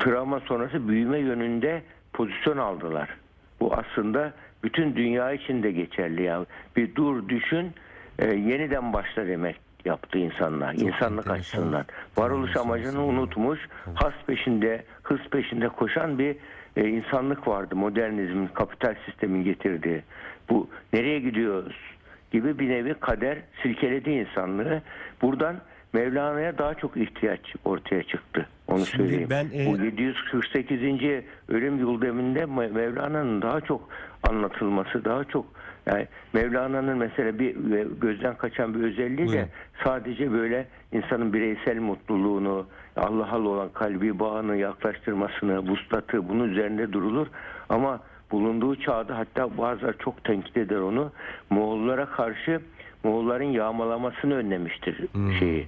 travma 0.00 0.40
sonrası 0.40 0.88
büyüme 0.88 1.18
yönünde 1.18 1.82
pozisyon 2.12 2.56
aldılar. 2.56 3.08
Bu 3.60 3.74
aslında 3.74 4.32
bütün 4.62 4.96
dünya 4.96 5.32
için 5.32 5.62
de 5.62 5.70
geçerli. 5.72 6.22
Yani 6.22 6.46
bir 6.76 6.94
dur 6.94 7.28
düşün 7.28 7.72
e, 8.18 8.26
yeniden 8.26 8.92
başla 8.92 9.26
demek 9.26 9.56
yaptı 9.84 10.18
insanlar. 10.18 10.74
İnsanlık 10.74 11.02
enteresan. 11.02 11.34
açısından. 11.34 11.84
Varoluş 12.16 12.48
Enteresan 12.48 12.68
amacını 12.68 13.04
unutmuş, 13.04 13.60
has 13.94 14.14
peşinde, 14.26 14.84
hız 15.02 15.20
peşinde 15.30 15.68
koşan 15.68 16.18
bir 16.18 16.36
e, 16.76 16.88
insanlık 16.88 17.48
vardı. 17.48 17.76
Modernizmin, 17.76 18.46
kapital 18.46 18.94
sistemin 19.06 19.44
getirdiği. 19.44 20.02
Bu 20.50 20.68
nereye 20.92 21.20
gidiyoruz 21.20 21.76
gibi 22.30 22.58
bir 22.58 22.68
nevi 22.68 22.94
kader 22.94 23.38
silkeledi 23.62 24.10
insanlığı. 24.10 24.82
Buradan 25.22 25.56
Mevlana'ya 25.92 26.58
daha 26.58 26.74
çok 26.74 26.96
ihtiyaç 26.96 27.40
ortaya 27.64 28.02
çıktı. 28.02 28.48
Onu 28.68 28.86
Şimdi 28.86 29.02
söyleyeyim. 29.08 29.28
ben, 29.30 29.44
e, 29.44 29.66
Bu 29.66 29.84
748. 29.84 31.24
ölüm 31.48 31.78
yıl 31.78 32.00
deminde 32.02 32.40
Me- 32.40 32.72
Mevlana'nın 32.72 33.42
daha 33.42 33.60
çok 33.60 33.88
anlatılması, 34.30 35.04
daha 35.04 35.24
çok 35.24 35.46
yani 35.86 36.06
Mevlana'nın 36.32 36.98
mesela 36.98 37.38
bir 37.38 37.72
e, 37.76 37.86
gözden 38.00 38.36
kaçan 38.36 38.74
bir 38.74 38.80
özelliği 38.84 39.18
Buyurun. 39.28 39.32
de 39.32 39.48
sadece 39.84 40.32
böyle 40.32 40.66
insanın 40.92 41.32
bireysel 41.32 41.78
mutluluğunu, 41.80 42.66
Allah'a 42.96 43.38
olan 43.38 43.68
kalbi 43.68 44.18
bağını 44.18 44.56
yaklaştırmasını, 44.56 45.58
vuslatı 45.58 46.28
bunun 46.28 46.48
üzerinde 46.48 46.92
durulur. 46.92 47.26
Ama 47.68 48.00
bulunduğu 48.30 48.76
çağda 48.76 49.18
hatta 49.18 49.58
bazıları 49.58 49.98
çok 49.98 50.24
tenkit 50.24 50.56
eder 50.56 50.76
onu. 50.76 51.12
Moğollara 51.50 52.06
karşı 52.06 52.60
Moğolların 53.04 53.44
yağmalamasını 53.44 54.34
önlemiştir 54.34 54.98
şeyi. 55.38 55.66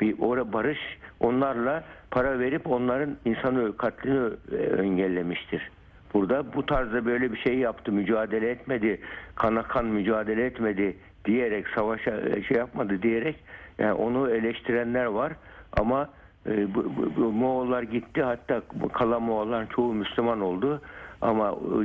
Bir 0.00 0.14
ora 0.18 0.52
barış 0.52 0.78
onlarla 1.20 1.84
para 2.10 2.38
verip 2.38 2.70
onların 2.70 3.16
insanı 3.24 3.76
katlini 3.76 4.30
e, 4.52 4.82
engellemiştir. 4.82 5.70
Burada 6.14 6.54
bu 6.54 6.66
tarzda 6.66 7.06
böyle 7.06 7.32
bir 7.32 7.38
şey 7.38 7.58
yaptı, 7.58 7.92
mücadele 7.92 8.50
etmedi, 8.50 9.00
kana 9.34 9.62
kan 9.62 9.86
mücadele 9.86 10.46
etmedi 10.46 10.96
diyerek 11.24 11.68
savaşa 11.68 12.10
e, 12.10 12.42
şey 12.42 12.56
yapmadı 12.56 13.02
diyerek 13.02 13.36
yani 13.78 13.92
onu 13.92 14.30
eleştirenler 14.30 15.04
var. 15.04 15.32
Ama 15.80 16.08
e, 16.46 16.74
bu, 16.74 16.84
bu, 16.96 17.16
bu 17.16 17.32
Moğollar 17.32 17.82
gitti 17.82 18.22
hatta 18.22 18.62
kalan 18.92 19.22
Moğolların 19.22 19.66
çoğu 19.66 19.94
Müslüman 19.94 20.40
oldu. 20.40 20.82
Ama 21.20 21.48
e, 21.50 21.76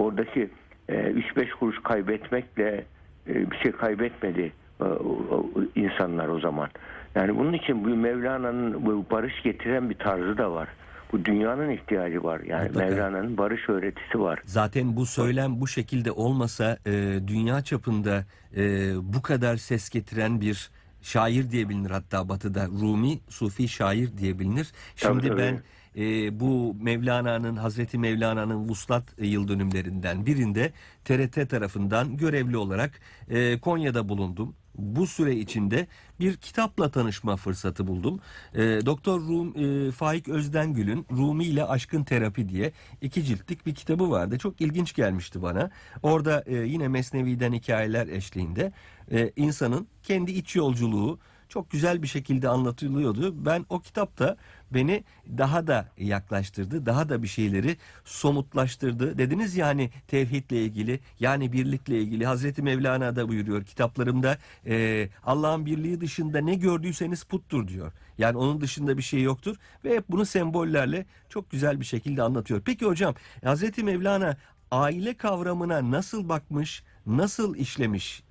oradaki 0.00 0.50
e, 0.88 0.94
3-5 0.94 1.50
kuruş 1.50 1.82
kaybetmekle 1.82 2.84
e, 3.28 3.50
bir 3.50 3.56
şey 3.56 3.72
kaybetmedi. 3.72 4.42
e, 4.42 4.67
insanlar 5.74 6.28
o 6.28 6.40
zaman. 6.40 6.68
Yani 7.14 7.38
bunun 7.38 7.52
için 7.52 7.84
bu 7.84 7.88
Mevlana'nın 7.88 8.86
bu 8.86 9.04
barış 9.10 9.42
getiren 9.42 9.90
bir 9.90 9.98
tarzı 9.98 10.38
da 10.38 10.52
var. 10.52 10.68
Bu 11.12 11.24
dünyanın 11.24 11.70
ihtiyacı 11.70 12.24
var. 12.24 12.40
Yani 12.40 12.68
Mutlaka. 12.68 12.86
Mevlana'nın 12.86 13.38
barış 13.38 13.68
öğretisi 13.68 14.20
var. 14.20 14.38
Zaten 14.44 14.96
bu 14.96 15.06
söylem 15.06 15.60
bu 15.60 15.68
şekilde 15.68 16.12
olmasa 16.12 16.78
e, 16.86 17.20
dünya 17.26 17.62
çapında 17.62 18.24
e, 18.56 18.62
bu 19.02 19.22
kadar 19.22 19.56
ses 19.56 19.90
getiren 19.90 20.40
bir 20.40 20.70
şair 21.02 21.50
diye 21.50 21.68
bilinir 21.68 21.90
hatta 21.90 22.28
batıda 22.28 22.66
Rumi 22.66 23.18
Sufi 23.28 23.68
şair 23.68 24.18
diye 24.18 24.38
bilinir. 24.38 24.72
Şimdi 24.96 25.28
Tabii, 25.28 25.38
ben 25.38 25.62
e, 25.96 26.40
bu 26.40 26.76
Mevlana'nın 26.82 27.56
Hazreti 27.56 27.98
Mevlana'nın 27.98 28.68
vuslat 28.68 29.04
yıl 29.18 29.48
dönümlerinden 29.48 30.26
birinde 30.26 30.72
TRT 31.04 31.50
tarafından 31.50 32.16
görevli 32.16 32.56
olarak 32.56 33.00
e, 33.28 33.58
Konya'da 33.60 34.08
bulundum. 34.08 34.54
Bu 34.78 35.06
süre 35.06 35.36
içinde 35.36 35.86
bir 36.20 36.36
kitapla 36.36 36.90
tanışma 36.90 37.36
fırsatı 37.36 37.86
buldum. 37.86 38.20
E, 38.54 38.60
Doktor 38.62 39.20
Rum, 39.20 39.54
e, 39.56 39.90
Faik 39.90 40.28
Özdengül'ün 40.28 41.06
Rumi 41.10 41.44
ile 41.44 41.64
Aşkın 41.64 42.04
Terapi 42.04 42.48
diye 42.48 42.72
iki 43.02 43.24
ciltlik 43.24 43.66
bir 43.66 43.74
kitabı 43.74 44.10
vardı. 44.10 44.38
Çok 44.38 44.60
ilginç 44.60 44.94
gelmişti 44.94 45.42
bana. 45.42 45.70
Orada 46.02 46.44
e, 46.46 46.54
yine 46.56 46.88
Mesnevi'den 46.88 47.52
hikayeler 47.52 48.06
eşliğinde 48.06 48.72
e, 49.12 49.32
insanın 49.36 49.88
kendi 50.02 50.32
iç 50.32 50.56
yolculuğu 50.56 51.18
çok 51.48 51.70
güzel 51.70 52.02
bir 52.02 52.06
şekilde 52.06 52.48
anlatılıyordu. 52.48 53.44
Ben 53.46 53.66
o 53.68 53.80
kitapta 53.80 54.36
beni 54.70 55.04
daha 55.38 55.66
da 55.66 55.88
yaklaştırdı, 55.98 56.86
daha 56.86 57.08
da 57.08 57.22
bir 57.22 57.28
şeyleri 57.28 57.76
somutlaştırdı. 58.04 59.18
Dediniz 59.18 59.56
yani 59.56 59.90
tevhidle 60.08 60.62
ilgili, 60.64 61.00
yani 61.20 61.52
birlikle 61.52 62.00
ilgili. 62.00 62.26
Hazreti 62.26 62.62
Mevlana 62.62 63.16
da 63.16 63.28
buyuruyor 63.28 63.64
kitaplarımda 63.64 64.38
e, 64.66 65.08
Allah'ın 65.24 65.66
birliği 65.66 66.00
dışında 66.00 66.40
ne 66.40 66.54
gördüyseniz 66.54 67.24
puttur 67.24 67.68
diyor. 67.68 67.92
Yani 68.18 68.36
onun 68.36 68.60
dışında 68.60 68.96
bir 68.98 69.02
şey 69.02 69.22
yoktur 69.22 69.56
ve 69.84 69.96
hep 69.96 70.04
bunu 70.08 70.26
sembollerle 70.26 71.06
çok 71.28 71.50
güzel 71.50 71.80
bir 71.80 71.84
şekilde 71.84 72.22
anlatıyor. 72.22 72.62
Peki 72.64 72.86
hocam 72.86 73.14
Hazreti 73.44 73.84
Mevlana 73.84 74.36
aile 74.70 75.14
kavramına 75.14 75.90
nasıl 75.90 76.28
bakmış, 76.28 76.82
nasıl 77.06 77.56
işlemiş? 77.56 78.27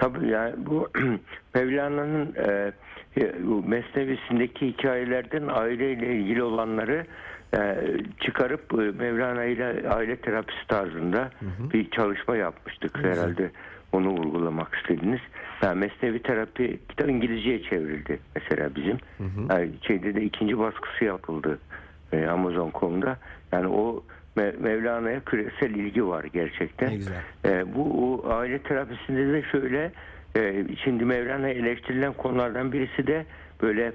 Tabii 0.00 0.28
yani 0.28 0.54
bu 0.56 0.88
Mevlana'nın 1.54 2.34
e, 2.36 2.72
e, 3.20 3.32
Mesnevisindeki 3.66 4.66
hikayelerden 4.66 5.48
aileyle 5.48 6.14
ilgili 6.14 6.42
olanları 6.42 7.06
e, 7.54 7.76
çıkarıp 8.20 8.72
e, 8.72 8.76
Mevlana 8.76 9.44
ile 9.44 9.88
aile 9.88 10.16
terapisi 10.16 10.66
tarzında 10.68 11.30
bir 11.72 11.90
çalışma 11.90 12.36
yapmıştık 12.36 12.98
herhalde. 12.98 13.50
Onu 13.92 14.08
vurgulamak 14.08 14.74
istediniz. 14.74 15.20
Yani 15.62 15.78
Mesnevi 15.78 16.22
terapi 16.22 16.80
kitap 16.88 17.08
İngilizceye 17.08 17.62
çevrildi 17.62 18.20
mesela 18.34 18.74
bizim. 18.76 18.96
Yani 19.50 19.70
şeyde 19.86 20.14
de 20.14 20.22
ikinci 20.22 20.58
baskısı 20.58 21.04
yapıldı 21.04 21.58
e, 22.12 22.26
Amazon.com'da. 22.26 23.16
Yani 23.52 23.66
o 23.66 24.04
Mevlana'ya 24.36 25.20
küresel 25.20 25.70
ilgi 25.70 26.06
var 26.06 26.24
gerçekten. 26.24 26.90
Ne 26.90 26.96
güzel. 26.96 27.22
E, 27.44 27.74
bu 27.74 28.22
aile 28.28 28.58
terapisinde 28.58 29.32
de 29.32 29.42
şöyle 29.42 29.92
e, 30.36 30.64
şimdi 30.84 31.04
Mevlana 31.04 31.48
eleştirilen 31.48 32.12
konulardan 32.12 32.72
birisi 32.72 33.06
de 33.06 33.26
böyle 33.62 33.92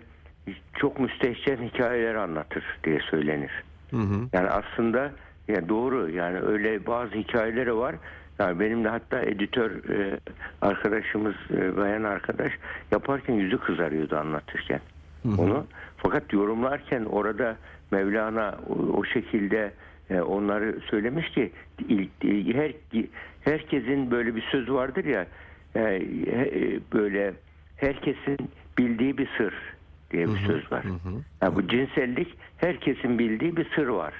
çok 0.73 0.99
müstehcen 0.99 1.57
hikayeler 1.57 2.15
anlatır 2.15 2.63
diye 2.83 2.99
söylenir. 2.99 3.51
Hı 3.91 3.97
hı. 3.97 4.29
Yani 4.33 4.49
aslında 4.49 5.11
ya 5.47 5.69
doğru 5.69 6.09
yani 6.09 6.39
öyle 6.39 6.85
bazı 6.85 7.15
hikayeleri 7.15 7.77
var. 7.77 7.95
Yani 8.39 8.59
benim 8.59 8.83
de 8.83 8.89
hatta 8.89 9.21
editör 9.21 9.71
e, 9.71 10.19
arkadaşımız 10.61 11.35
e, 11.51 11.77
bayan 11.77 12.03
arkadaş 12.03 12.51
yaparken 12.91 13.33
yüzü 13.33 13.57
kızarıyordu 13.57 14.17
anlatırken 14.17 14.79
onu. 15.37 15.65
Fakat 15.97 16.33
yorumlarken 16.33 17.05
orada 17.05 17.55
Mevlana 17.91 18.55
o, 18.69 18.73
o 18.73 19.05
şekilde 19.05 19.71
onları 20.11 20.79
söylemiş 20.89 21.29
ki 21.29 21.51
ilk, 21.89 22.09
her 22.55 22.71
herkesin 23.41 24.11
böyle 24.11 24.35
bir 24.35 24.41
söz 24.41 24.69
vardır 24.69 25.05
ya 25.05 25.27
e, 25.75 25.81
e, 25.81 26.79
böyle 26.93 27.33
herkesin 27.77 28.37
bildiği 28.77 29.17
bir 29.17 29.29
sır 29.37 29.53
diye 30.11 30.27
bir 30.27 30.37
söz 30.37 30.71
var. 30.71 30.83
Yani 31.41 31.55
bu 31.55 31.67
cinsellik 31.67 32.37
herkesin 32.57 33.19
bildiği 33.19 33.57
bir 33.57 33.69
sır 33.75 33.87
var. 33.87 34.13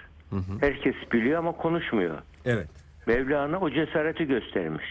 Herkes 0.62 0.96
biliyor 1.12 1.40
ama 1.40 1.52
konuşmuyor. 1.52 2.18
Evet. 2.46 2.68
Mevlana 3.08 3.60
o 3.60 3.70
cesareti 3.70 4.28
göstermiş. 4.28 4.86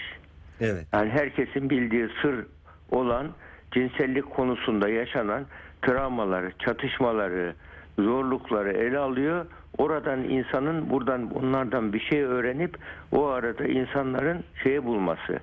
Evet. 0.61 0.87
Yani 0.93 1.11
herkesin 1.11 1.71
bildiği 1.71 2.09
sır 2.23 2.47
olan 2.91 3.31
cinsellik 3.73 4.31
konusunda 4.31 4.89
yaşanan 4.89 5.47
travmaları, 5.83 6.53
çatışmaları, 6.59 7.55
zorlukları 7.99 8.73
ele 8.73 8.99
alıyor. 8.99 9.47
Oradan 9.79 10.25
insanın 10.25 10.91
buradan 10.91 11.31
onlardan 11.31 11.93
bir 11.93 12.01
şey 12.01 12.23
öğrenip 12.23 12.79
o 13.13 13.27
arada 13.27 13.65
insanların 13.65 14.45
şeye 14.63 14.85
bulması. 14.85 15.39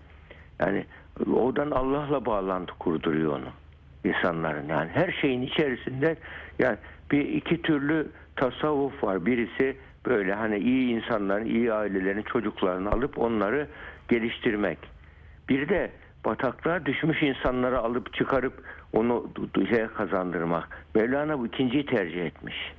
Yani 0.60 0.86
oradan 1.34 1.72
Allah'la 1.72 2.26
bağlantı 2.26 2.74
kurduruyor 2.74 3.32
onu 3.34 3.50
insanların 4.04 4.68
yani 4.68 4.90
her 4.94 5.12
şeyin 5.12 5.42
içerisinde 5.42 6.16
yani 6.60 6.78
bir 7.12 7.30
iki 7.30 7.62
türlü 7.62 8.08
tasavvuf 8.36 9.04
var. 9.04 9.26
Birisi 9.26 9.78
böyle 10.06 10.34
hani 10.34 10.58
iyi 10.58 10.96
insanların, 10.96 11.46
iyi 11.46 11.74
ailelerin 11.74 12.22
çocuklarını 12.22 12.92
alıp 12.92 13.18
onları 13.18 13.68
geliştirmek. 14.10 14.78
Bir 15.50 15.70
de 15.70 15.92
bataklığa 16.26 16.86
düşmüş 16.86 17.24
insanları 17.24 17.80
alıp 17.80 18.14
çıkarıp 18.14 18.54
onu 18.94 19.32
şeye 19.70 19.88
kazandırmak. 19.88 20.86
Mevlana 20.96 21.40
bu 21.40 21.48
ikinciyi 21.48 21.86
tercih 21.86 22.26
etmiş. 22.26 22.74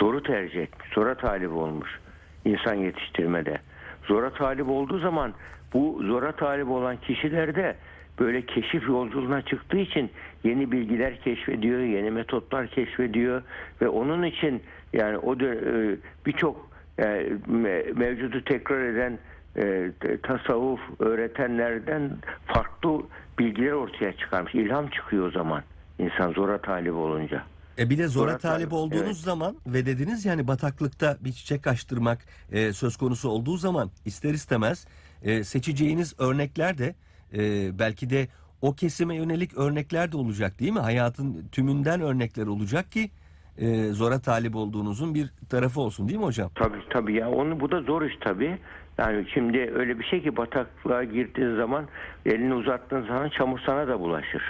Zoru 0.00 0.22
tercih 0.22 0.62
etmiş. 0.62 0.88
Zora 0.94 1.14
talip 1.14 1.52
olmuş 1.52 1.98
insan 2.44 2.74
yetiştirmede. 2.74 3.58
Zora 4.06 4.30
talip 4.30 4.68
olduğu 4.68 4.98
zaman 4.98 5.34
bu 5.72 6.00
zora 6.02 6.32
talip 6.32 6.70
olan 6.70 6.96
kişilerde 6.96 7.76
böyle 8.18 8.46
keşif 8.46 8.88
yolculuğuna 8.88 9.42
çıktığı 9.42 9.76
için 9.78 10.10
yeni 10.44 10.72
bilgiler 10.72 11.20
keşfediyor, 11.20 11.80
yeni 11.80 12.10
metotlar 12.10 12.66
keşfediyor 12.66 13.42
ve 13.82 13.88
onun 13.88 14.22
için 14.22 14.62
yani 14.92 15.18
o 15.18 15.34
e, 15.34 15.96
birçok 16.26 16.68
e, 16.98 17.02
me- 17.50 17.98
mevcudu 17.98 18.44
tekrar 18.44 18.84
eden 18.84 19.18
e, 19.56 19.90
tasavvuf 20.22 20.80
öğretenlerden 20.98 22.10
farklı 22.46 23.02
bilgiler 23.38 23.72
ortaya 23.72 24.12
çıkarmış. 24.12 24.54
İlham 24.54 24.88
çıkıyor 24.88 25.26
o 25.26 25.30
zaman 25.30 25.62
insan 25.98 26.32
zora 26.32 26.58
talip 26.58 26.94
olunca. 26.94 27.42
E 27.78 27.90
bir 27.90 27.98
de 27.98 28.08
zora 28.08 28.30
Zora 28.30 28.38
talip 28.38 28.70
talip, 28.70 28.72
olduğunuz 28.72 29.04
evet. 29.04 29.16
zaman 29.16 29.56
ve 29.66 29.86
dediniz 29.86 30.24
yani 30.24 30.48
bataklıkta 30.48 31.16
bir 31.20 31.32
çiçek 31.32 31.66
açtırmak 31.66 32.18
e, 32.52 32.72
söz 32.72 32.96
konusu 32.96 33.28
olduğu 33.28 33.56
zaman 33.56 33.90
ister 34.04 34.34
istemez 34.34 34.86
e, 35.22 35.44
seçeceğiniz 35.44 36.14
örnekler 36.20 36.78
de 36.78 36.94
e, 37.32 37.78
belki 37.78 38.10
de 38.10 38.28
o 38.62 38.74
kesime 38.74 39.16
yönelik 39.16 39.58
örnekler 39.58 40.12
de 40.12 40.16
olacak 40.16 40.60
değil 40.60 40.72
mi? 40.72 40.78
Hayatın 40.78 41.48
tümünden 41.52 42.00
örnekler 42.00 42.46
olacak 42.46 42.92
ki 42.92 43.10
e, 43.58 43.88
zora 43.92 44.18
talip 44.18 44.56
olduğunuzun 44.56 45.14
bir 45.14 45.30
tarafı 45.50 45.80
olsun 45.80 46.08
değil 46.08 46.18
mi 46.18 46.24
hocam? 46.24 46.50
Tabii 46.54 46.82
tabii 46.90 47.14
ya 47.14 47.30
onu 47.30 47.60
bu 47.60 47.70
da 47.70 47.80
zor 47.82 48.02
iş 48.02 48.14
tabii. 48.20 48.58
Yani 48.98 49.26
şimdi 49.34 49.58
öyle 49.58 49.98
bir 49.98 50.04
şey 50.04 50.22
ki 50.22 50.36
bataklığa 50.36 51.04
girdiğin 51.04 51.56
zaman 51.56 51.88
elini 52.26 52.54
uzattığın 52.54 53.06
zaman 53.06 53.28
çamur 53.28 53.60
sana 53.66 53.88
da 53.88 54.00
bulaşır. 54.00 54.42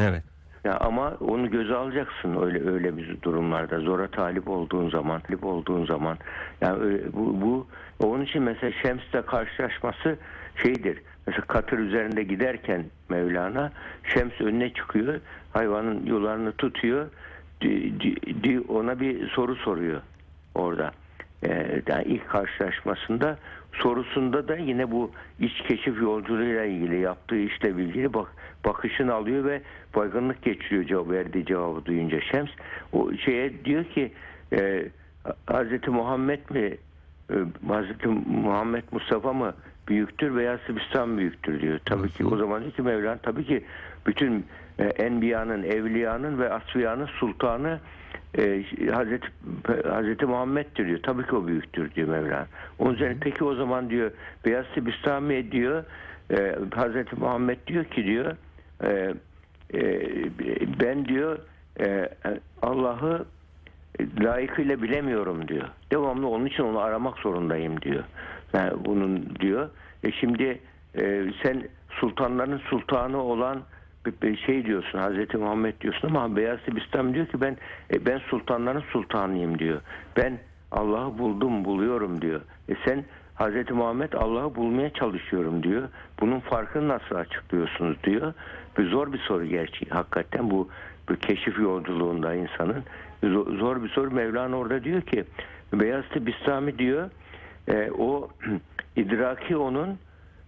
Evet. 0.00 0.33
Ya 0.64 0.76
ama 0.76 1.16
onu 1.20 1.50
göze 1.50 1.74
alacaksın 1.74 2.42
öyle 2.42 2.70
öyle 2.70 2.96
bir 2.96 3.22
durumlarda 3.22 3.80
zora 3.80 4.08
talip 4.08 4.48
olduğun 4.48 4.90
zaman, 4.90 5.20
talip 5.20 5.44
olduğun 5.44 5.86
zaman. 5.86 6.18
Yani 6.60 7.00
bu, 7.12 7.40
bu 7.40 7.66
onun 8.06 8.24
için 8.24 8.42
mesela 8.42 8.72
Şems'le 8.82 9.26
karşılaşması 9.26 10.16
şeydir. 10.62 11.02
Mesela 11.26 11.44
katır 11.46 11.78
üzerinde 11.78 12.22
giderken 12.22 12.84
Mevlana 13.08 13.72
Şems 14.04 14.40
önüne 14.40 14.72
çıkıyor, 14.72 15.20
hayvanın 15.52 16.06
yollarını 16.06 16.52
tutuyor, 16.52 17.06
di- 17.60 18.00
di- 18.00 18.44
di- 18.44 18.60
ona 18.68 19.00
bir 19.00 19.28
soru 19.28 19.56
soruyor 19.56 20.00
orada. 20.54 20.90
Ee, 21.46 21.82
yani 21.88 22.04
ilk 22.04 22.28
karşılaşmasında 22.28 23.38
sorusunda 23.82 24.48
da 24.48 24.56
yine 24.56 24.90
bu 24.90 25.10
iç 25.40 25.62
keşif 25.68 26.02
yolculuğuyla 26.02 26.64
ilgili 26.64 27.00
yaptığı 27.00 27.38
işle 27.38 27.70
ilgili 27.70 28.14
bak 28.14 28.28
bakışını 28.64 29.14
alıyor 29.14 29.44
ve 29.44 29.62
baygınlık 29.96 30.42
geçiriyor 30.42 30.84
cevap 30.84 31.10
verdiği 31.10 31.46
cevabı 31.46 31.84
duyunca 31.84 32.20
Şems 32.20 32.50
o 32.92 33.12
şeye 33.12 33.64
diyor 33.64 33.84
ki 33.84 34.12
e, 34.52 34.88
Hazreti 35.46 35.90
Muhammed 35.90 36.50
mi 36.50 36.76
e, 37.30 37.34
Hazreti 37.68 38.08
Muhammed 38.08 38.84
Mustafa 38.92 39.32
mı 39.32 39.54
büyüktür 39.88 40.34
veya 40.34 40.58
Sibistan 40.66 41.18
büyüktür 41.18 41.60
diyor. 41.60 41.80
Tabii 41.84 42.08
ki 42.08 42.24
o 42.26 42.36
zaman 42.36 42.62
diyor 42.62 42.72
ki 42.72 42.82
Mevlana 42.82 43.18
tabii 43.18 43.44
ki 43.44 43.64
bütün 44.06 44.46
e, 44.78 44.84
enbiyanın, 44.84 45.62
evliyanın 45.62 46.38
ve 46.38 46.52
asfiyanın 46.52 47.06
sultanı 47.06 47.80
e, 48.38 48.64
Hazreti 48.92 49.28
Hazreti 49.88 50.26
Muhammed'dir 50.26 50.86
diyor. 50.86 51.00
Tabii 51.02 51.26
ki 51.26 51.36
o 51.36 51.46
büyüktür 51.46 51.94
diyor 51.94 52.08
Mevlana. 52.08 52.46
Onun 52.78 52.94
üzerine 52.94 53.16
peki 53.20 53.44
o 53.44 53.54
zaman 53.54 53.90
diyor 53.90 54.10
Beyaz 54.44 54.66
Sibistani 54.74 55.52
diyor 55.52 55.84
e, 56.30 56.56
Hazreti 56.74 57.16
Muhammed 57.16 57.58
diyor 57.66 57.84
ki 57.84 58.04
diyor 58.04 58.36
e, 58.84 59.14
e, 59.74 60.00
ben 60.80 61.04
diyor 61.04 61.38
e, 61.80 62.08
Allah'ı 62.62 63.24
layıkıyla 64.20 64.82
bilemiyorum 64.82 65.48
diyor. 65.48 65.68
Devamlı 65.92 66.28
onun 66.28 66.46
için 66.46 66.62
onu 66.62 66.78
aramak 66.78 67.18
zorundayım 67.18 67.80
diyor. 67.80 68.04
Yani 68.52 68.72
bunun 68.84 69.36
diyor. 69.40 69.70
E 70.04 70.12
şimdi 70.12 70.60
e, 70.98 71.24
sen 71.42 71.68
sultanların 71.90 72.58
sultanı 72.58 73.22
olan 73.22 73.62
şey 74.46 74.64
diyorsun 74.64 74.98
Hazreti 74.98 75.36
Muhammed 75.36 75.80
diyorsun 75.80 76.08
ama 76.08 76.36
Beyaz 76.36 76.60
Sibistan 76.60 77.14
diyor 77.14 77.26
ki 77.26 77.40
ben 77.40 77.56
e, 77.92 78.06
ben 78.06 78.18
sultanların 78.18 78.84
sultanıyım 78.92 79.58
diyor. 79.58 79.80
Ben 80.16 80.38
Allah'ı 80.72 81.18
buldum 81.18 81.64
buluyorum 81.64 82.20
diyor. 82.20 82.40
E 82.68 82.74
sen 82.84 83.04
Hazreti 83.34 83.72
Muhammed 83.72 84.12
Allah'ı 84.12 84.54
bulmaya 84.54 84.90
çalışıyorum 84.90 85.62
diyor. 85.62 85.88
Bunun 86.20 86.40
farkını 86.40 86.88
nasıl 86.88 87.14
açıklıyorsunuz 87.14 87.96
diyor. 88.04 88.32
Bir 88.78 88.90
zor 88.90 89.12
bir 89.12 89.18
soru 89.18 89.44
gerçi 89.44 89.88
hakikaten 89.90 90.50
bu 90.50 90.68
bir 91.08 91.16
keşif 91.16 91.58
yolculuğunda 91.58 92.34
insanın 92.34 92.84
zor, 93.24 93.58
zor 93.58 93.82
bir 93.82 93.88
soru. 93.88 94.10
Mevlana 94.10 94.56
orada 94.56 94.84
diyor 94.84 95.02
ki 95.02 95.24
Beyaz 95.72 96.04
Bistami 96.16 96.78
diyor 96.78 97.10
e, 97.68 97.90
o 97.98 98.28
idraki 98.96 99.56
onun 99.56 99.98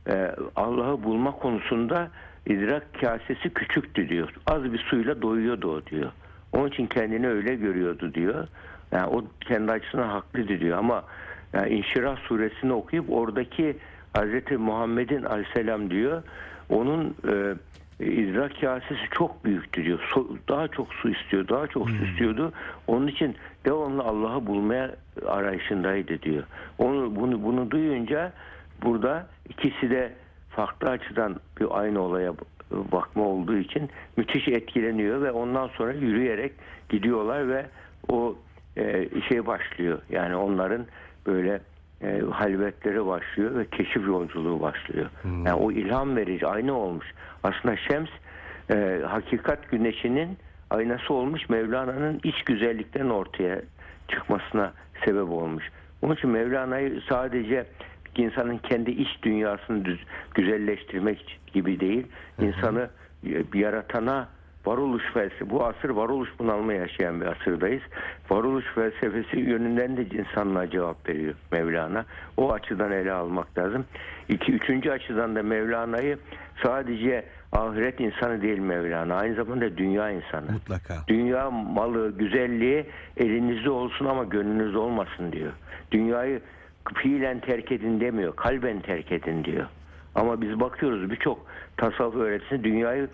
e, 0.09 0.31
Allah'ı 0.57 1.05
bulma 1.05 1.31
konusunda 1.31 2.11
idrak 2.47 3.01
kasesi 3.01 3.51
küçüktü 3.55 4.09
diyor. 4.09 4.33
Az 4.47 4.73
bir 4.73 4.79
suyla 4.79 5.23
doyuyordu 5.23 5.71
o 5.71 5.87
diyor. 5.87 6.11
Onun 6.53 6.69
için 6.69 6.87
kendini 6.87 7.29
öyle 7.29 7.55
görüyordu 7.55 8.15
diyor. 8.15 8.49
Yani 8.93 9.07
o 9.07 9.25
kendi 9.41 9.73
açısından 9.73 10.09
haklıydı 10.09 10.61
diyor 10.61 10.79
ama 10.79 11.05
yani 11.53 11.69
İnşirah 11.69 12.17
suresini 12.17 12.73
okuyup 12.73 13.11
oradaki 13.11 13.77
Hazreti 14.13 14.57
Muhammed'in 14.57 15.23
aleyhisselam 15.23 15.91
diyor 15.91 16.23
onun 16.71 17.15
e, 17.29 17.55
idrak 18.05 18.61
kasesi 18.61 19.11
çok 19.11 19.45
büyüktü 19.45 19.85
diyor. 19.85 20.01
Su- 20.15 20.39
daha 20.49 20.69
çok 20.69 20.95
su 20.95 21.11
istiyor, 21.11 21.49
daha 21.49 21.67
çok 21.67 21.91
su 21.91 22.05
istiyordu. 22.05 22.53
Onun 22.87 23.07
için 23.07 23.37
devamlı 23.65 24.03
Allah'ı 24.03 24.47
bulmaya 24.47 24.97
arayışındaydı 25.27 26.23
diyor. 26.23 26.43
Onu 26.79 27.17
bunu 27.17 27.43
bunu 27.43 27.71
duyunca 27.71 28.33
burada 28.83 29.27
ikisi 29.49 29.91
de 29.91 30.13
farklı 30.57 30.91
açıdan 30.91 31.37
bir 31.61 31.67
aynı 31.71 32.01
olaya 32.01 32.33
bakma 32.71 33.25
olduğu 33.25 33.57
için 33.57 33.91
müthiş 34.17 34.49
etkileniyor 34.49 35.23
ve 35.23 35.31
ondan 35.31 35.69
sonra 35.69 35.93
yürüyerek 35.93 36.53
gidiyorlar 36.89 37.49
ve 37.49 37.67
o 38.09 38.37
e, 38.77 39.09
şey 39.29 39.47
başlıyor. 39.47 39.99
Yani 40.11 40.37
onların 40.37 40.87
böyle 41.27 41.61
e, 42.03 42.21
halvetleri 42.21 43.07
başlıyor 43.07 43.59
ve 43.59 43.67
keşif 43.67 44.07
yolculuğu 44.07 44.61
başlıyor. 44.61 45.11
Yani 45.25 45.55
o 45.55 45.73
ilham 45.73 46.17
verici 46.17 46.47
aynı 46.47 46.75
olmuş. 46.75 47.07
Aslında 47.43 47.77
Şems 47.77 48.11
e, 48.71 49.01
hakikat 49.07 49.71
güneşinin 49.71 50.39
aynası 50.71 51.15
olmuş 51.15 51.49
Mevlana'nın 51.49 52.21
iç 52.25 52.43
güzelliklerin 52.43 53.11
ortaya 53.11 53.61
çıkmasına 54.09 54.73
sebep 55.05 55.31
olmuş. 55.31 55.71
Onun 56.03 56.15
için 56.15 56.31
Mevlana'yı 56.31 57.01
sadece 57.09 57.67
insanın 58.19 58.59
kendi 58.59 58.91
iç 58.91 59.09
dünyasını 59.23 59.85
düz, 59.85 60.01
güzelleştirmek 60.35 61.41
gibi 61.53 61.81
değil, 61.81 62.07
insanı 62.39 62.91
bir 63.25 63.61
yaratana 63.61 64.29
varoluş 64.67 65.03
felsefesi, 65.13 65.51
bu 65.51 65.67
asır 65.67 65.91
varoluş 65.91 66.29
bunalma 66.39 66.73
yaşayan 66.73 67.21
bir 67.21 67.27
asırdayız. 67.27 67.83
Varoluş 68.31 68.65
felsefesi 68.75 69.39
yönünden 69.39 69.97
de 69.97 70.05
insanlığa 70.05 70.71
cevap 70.71 71.09
veriyor 71.09 71.35
Mevlana. 71.53 72.05
O 72.37 72.53
açıdan 72.53 72.93
ele 72.93 73.13
almak 73.13 73.59
lazım. 73.59 73.85
İki, 74.29 74.53
üçüncü 74.53 74.91
açıdan 74.91 75.37
da 75.37 75.43
Mevlana'yı 75.43 76.19
sadece 76.63 77.25
ahiret 77.53 78.01
insanı 78.01 78.43
değil 78.43 78.59
Mevlana. 78.59 79.15
Aynı 79.15 79.35
zamanda 79.35 79.77
dünya 79.77 80.11
insanı. 80.11 80.53
Mutlaka. 80.53 80.95
Dünya 81.09 81.51
malı, 81.51 82.19
güzelliği 82.19 82.87
elinizde 83.17 83.71
olsun 83.71 84.07
ama 84.07 84.25
gönlünüzde 84.25 84.79
olmasın 84.79 85.33
diyor. 85.33 85.53
Dünyayı 85.93 86.41
fiilen 86.95 87.41
terk 87.41 87.73
edin 87.73 88.01
demiyor, 88.01 88.37
kalben 88.37 88.81
terk 88.81 89.13
edin 89.13 89.45
diyor. 89.45 89.67
Ama 90.15 90.41
biz 90.41 90.61
bakıyoruz 90.61 91.11
birçok 91.11 91.47
tasavvuf 91.77 92.17
öğretisinde 92.17 92.65
dünyayı 92.65 93.09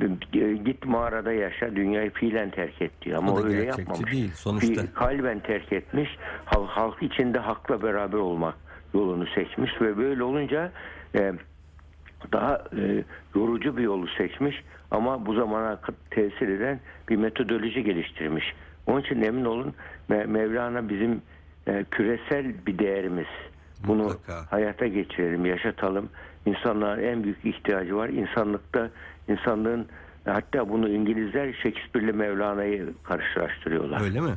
e, 0.00 0.52
git 0.52 0.86
mağarada 0.86 1.32
yaşa, 1.32 1.76
dünyayı 1.76 2.10
fiilen 2.10 2.50
terk 2.50 2.82
et 2.82 2.90
diyor. 3.02 3.18
Ama 3.18 3.32
O 3.32 3.44
öyle 3.44 3.64
yapmamış. 3.64 4.12
değil, 4.12 4.32
sonuçta. 4.34 4.92
Kalben 4.94 5.40
terk 5.40 5.72
etmiş, 5.72 6.08
halk, 6.44 6.70
halk 6.70 7.02
içinde 7.02 7.38
hakla 7.38 7.82
beraber 7.82 8.18
olmak 8.18 8.54
yolunu 8.94 9.26
seçmiş 9.34 9.80
ve 9.80 9.96
böyle 9.96 10.22
olunca 10.22 10.72
e, 11.14 11.32
daha 12.32 12.64
e, 12.76 13.04
yorucu 13.34 13.76
bir 13.76 13.82
yolu 13.82 14.06
seçmiş 14.08 14.62
ama 14.90 15.26
bu 15.26 15.34
zamana 15.34 15.80
tesir 16.10 16.48
eden 16.48 16.80
bir 17.08 17.16
metodoloji 17.16 17.84
geliştirmiş. 17.84 18.44
Onun 18.86 19.00
için 19.00 19.22
emin 19.22 19.44
olun 19.44 19.74
Me- 20.10 20.26
Mevlana 20.26 20.88
bizim 20.88 21.22
e, 21.66 21.84
küresel 21.90 22.66
bir 22.66 22.78
değerimiz. 22.78 23.26
Bunu 23.86 24.02
Mutlaka. 24.02 24.52
hayata 24.52 24.86
geçirelim, 24.86 25.46
yaşatalım. 25.46 26.08
İnsanların 26.46 27.02
en 27.02 27.24
büyük 27.24 27.44
ihtiyacı 27.44 27.96
var. 27.96 28.08
İnsanlıkta 28.08 28.90
insanlığın 29.28 29.86
hatta 30.24 30.68
bunu 30.68 30.88
İngilizler 30.88 31.52
Shakespeare'le 31.52 32.12
Mevlana'yı 32.12 32.94
karşılaştırıyorlar. 33.04 34.00
Öyle 34.00 34.20
mi? 34.20 34.30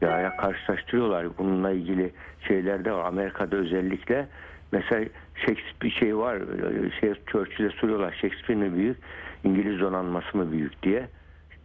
Ya, 0.00 0.36
karşılaştırıyorlar. 0.36 1.38
Bununla 1.38 1.70
ilgili 1.70 2.12
şeyler 2.48 2.84
de 2.84 2.92
var. 2.92 3.04
Amerika'da 3.04 3.56
özellikle 3.56 4.28
mesela 4.72 5.04
Shakespeare 5.34 5.94
şey 5.94 6.16
var. 6.16 6.38
Şey, 7.00 7.14
Churchill'e 7.26 7.70
soruyorlar 7.70 8.12
Shakespeare 8.20 8.60
mi 8.60 8.76
büyük, 8.76 8.96
İngiliz 9.44 9.80
donanması 9.80 10.36
mı 10.36 10.52
büyük 10.52 10.82
diye. 10.82 11.08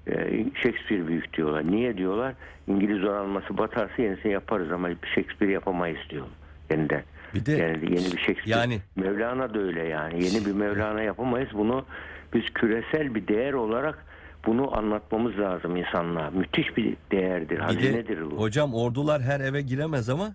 Ee, 0.08 0.46
Shakespeare 0.64 1.08
büyük 1.08 1.34
diyorlar. 1.38 1.72
Niye 1.72 1.98
diyorlar? 1.98 2.34
İngiliz 2.68 3.04
donanması 3.04 3.58
batarsa 3.58 4.02
yenisini 4.02 4.32
yaparız 4.32 4.72
ama 4.72 4.90
Shakespeare 5.16 5.52
yapamayız 5.52 6.00
diyor 6.10 6.26
yeniden. 6.72 7.04
Bir 7.34 7.46
de 7.46 7.52
Yani 7.52 7.84
yeni 7.84 8.06
bir 8.12 8.18
Shakespeare. 8.18 8.50
yani- 8.60 8.80
Mevlana 8.96 9.54
da 9.54 9.60
öyle 9.60 9.84
yani. 9.84 10.24
Yeni 10.26 10.46
bir 10.46 10.52
Mevlana 10.52 11.02
yapamayız. 11.02 11.50
Bunu 11.54 11.86
biz 12.34 12.44
küresel 12.54 13.16
bir 13.16 13.28
değer 13.28 13.54
olarak 13.54 14.06
bunu 14.46 14.78
anlatmamız 14.78 15.40
lazım 15.40 15.76
insanlığa. 15.76 16.30
Müthiş 16.30 16.78
bir 16.78 16.96
değerdir. 17.12 17.58
Hazinedir 17.60 18.32
bu. 18.32 18.38
hocam 18.40 18.74
ordular 18.74 19.22
her 19.22 19.40
eve 19.40 19.62
giremez 19.62 20.10
ama 20.10 20.34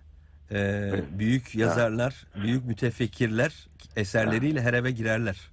e, 0.51 0.91
büyük 1.19 1.55
yazarlar, 1.55 2.25
büyük 2.43 2.65
mütefekkirler 2.65 3.67
eserleriyle 3.95 4.61
her 4.61 4.73
eve 4.73 4.91
girerler. 4.91 5.50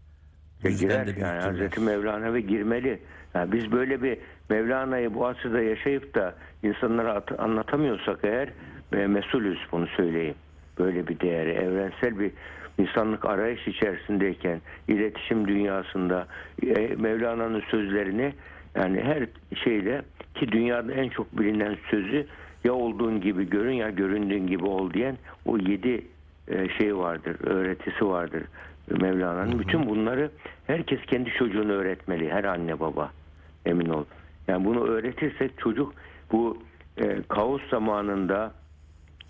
Ya 0.64 0.71
girer 0.71 1.07
de 1.07 1.21
yani. 1.21 1.40
Hazreti 1.40 1.81
Mevlana 1.81 2.35
ve 2.35 2.40
girmeli. 2.40 2.99
Yani 3.35 3.53
biz 3.53 3.73
böyle 3.73 4.03
bir 4.03 4.18
Mevlana'yı 4.51 5.14
bu 5.14 5.27
asırda 5.27 5.61
yaşayıp 5.61 6.14
da 6.14 6.35
insanlara 6.62 7.12
at- 7.14 7.40
anlatamıyorsak 7.40 8.18
eğer 8.23 8.49
e, 8.92 9.07
mesulüz 9.07 9.59
bunu 9.73 9.87
söyleyeyim. 9.87 10.35
Böyle 10.79 11.09
bir 11.09 11.21
değeri 11.21 11.51
evrensel 11.51 12.18
bir 12.18 12.31
insanlık 12.79 13.25
arayış 13.25 13.68
içerisindeyken 13.68 14.61
iletişim 14.88 15.49
dünyasında 15.49 16.27
e, 16.62 16.94
Mevlana'nın 16.97 17.61
sözlerini 17.71 18.33
yani 18.75 19.01
her 19.03 19.27
şeyle 19.64 20.03
ki 20.35 20.53
dünyada 20.53 20.92
en 20.92 21.09
çok 21.09 21.38
bilinen 21.38 21.77
sözü 21.90 22.27
ya 22.64 22.73
olduğun 22.73 23.21
gibi 23.21 23.51
görün 23.51 23.73
ya 23.73 23.90
göründüğün 23.90 24.47
gibi 24.47 24.64
ol 24.64 24.92
diyen 24.92 25.16
o 25.44 25.59
yedi 25.59 26.05
e, 26.49 26.68
şey 26.68 26.97
vardır, 26.97 27.37
öğretisi 27.47 28.09
vardır 28.09 28.42
Mevlana'nın. 28.90 29.59
Bütün 29.59 29.88
bunları 29.88 30.31
herkes 30.66 31.01
kendi 31.07 31.31
çocuğuna 31.31 31.72
öğretmeli, 31.72 32.31
her 32.31 32.44
anne 32.44 32.81
baba 32.81 33.11
emin 33.66 33.88
ol. 33.88 34.05
Yani 34.48 34.64
bunu 34.64 34.85
öğretirsek 34.85 35.59
çocuk 35.59 35.94
bu 36.33 36.59
e, 36.96 37.22
kaos 37.29 37.62
zamanında 37.70 38.53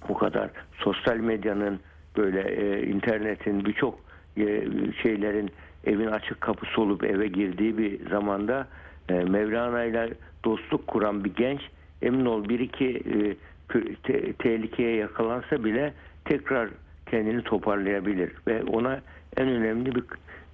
bu 0.08 0.14
kadar 0.14 0.50
sosyal 0.78 1.16
medyanın 1.16 1.80
böyle 2.16 2.40
e, 2.40 2.86
internetin 2.86 3.64
birçok 3.64 3.98
e, 4.36 4.64
şeylerin 5.02 5.50
evin 5.84 6.06
açık 6.06 6.40
kapısı 6.40 6.80
olup 6.80 7.04
eve 7.04 7.28
girdiği 7.28 7.78
bir 7.78 8.10
zamanda 8.10 8.68
e, 9.08 9.14
Mevlana 9.14 9.84
ile 9.84 10.14
dostluk 10.44 10.86
kuran 10.86 11.24
bir 11.24 11.34
genç 11.34 11.60
emin 12.02 12.26
ol 12.26 12.48
bir 12.48 12.60
iki 12.60 12.86
e, 12.88 13.36
te- 14.02 14.32
tehlikeye 14.32 14.96
yakalansa 14.96 15.64
bile 15.64 15.94
tekrar 16.24 16.68
kendini 17.10 17.42
toparlayabilir 17.42 18.32
ve 18.46 18.62
ona 18.62 19.00
en 19.36 19.48
önemli 19.48 19.94
bir 19.94 20.04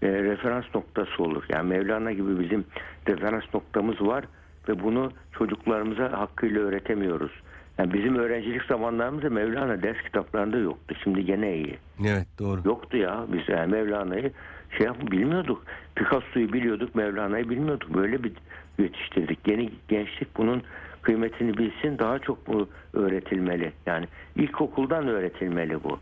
e, 0.03 0.23
referans 0.23 0.65
noktası 0.75 1.23
olur. 1.23 1.45
Yani 1.49 1.69
Mevlana 1.69 2.13
gibi 2.13 2.41
bizim 2.41 2.65
referans 3.09 3.45
noktamız 3.55 4.01
var 4.01 4.25
ve 4.69 4.83
bunu 4.83 5.13
çocuklarımıza 5.33 6.13
hakkıyla 6.13 6.61
öğretemiyoruz. 6.61 7.33
Yani 7.79 7.93
bizim 7.93 8.17
öğrencilik 8.17 8.63
zamanlarımızda 8.63 9.31
Mevlana 9.31 9.83
ders 9.83 10.03
kitaplarında 10.03 10.59
yoktu. 10.59 10.95
Şimdi 11.05 11.25
gene 11.25 11.57
iyi. 11.57 11.79
Evet 12.07 12.27
doğru. 12.39 12.61
Yoktu 12.65 12.97
ya. 12.97 13.25
Biz 13.33 13.49
yani 13.49 13.73
Mevlana'yı 13.73 14.33
şey 14.79 14.87
yap 14.87 14.97
bilmiyorduk. 15.11 15.65
Picasso'yu 15.95 16.53
biliyorduk, 16.53 16.95
Mevlana'yı 16.95 17.51
bilmiyorduk. 17.51 17.95
Böyle 17.95 18.25
bir 18.25 18.33
yetiştirdik. 18.79 19.39
Yeni 19.49 19.71
gençlik 19.89 20.37
bunun 20.37 20.63
kıymetini 21.03 21.59
bilsin. 21.59 21.99
Daha 21.99 22.19
çok 22.19 22.47
bu 22.47 22.69
öğretilmeli. 22.93 23.73
Yani 23.87 24.07
ilkokuldan 24.37 25.09
öğretilmeli 25.09 25.85
bu. 25.85 25.99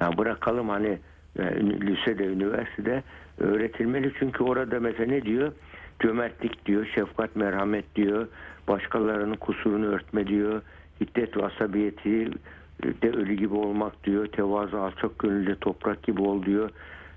Yani 0.00 0.18
bırakalım 0.18 0.68
hani 0.68 0.98
e, 1.38 1.42
lisede, 1.60 2.24
üniversitede 2.24 3.02
öğretilmeli. 3.38 4.12
Çünkü 4.18 4.44
orada 4.44 4.80
mesela 4.80 5.06
ne 5.10 5.22
diyor? 5.22 5.52
Cömertlik 6.00 6.66
diyor, 6.66 6.86
şefkat, 6.94 7.36
merhamet 7.36 7.96
diyor. 7.96 8.28
Başkalarının 8.68 9.36
kusurunu 9.36 9.86
örtme 9.86 10.26
diyor. 10.26 10.62
Hiddet 11.00 11.36
ve 11.36 11.44
asabiyeti 11.44 12.30
de 13.02 13.10
ölü 13.10 13.34
gibi 13.34 13.54
olmak 13.54 14.04
diyor. 14.04 14.26
Tevazu 14.26 14.76
alçak 14.76 15.18
gönüllü 15.18 15.56
toprak 15.56 16.02
gibi 16.02 16.22
ol 16.22 16.42
diyor. 16.42 16.70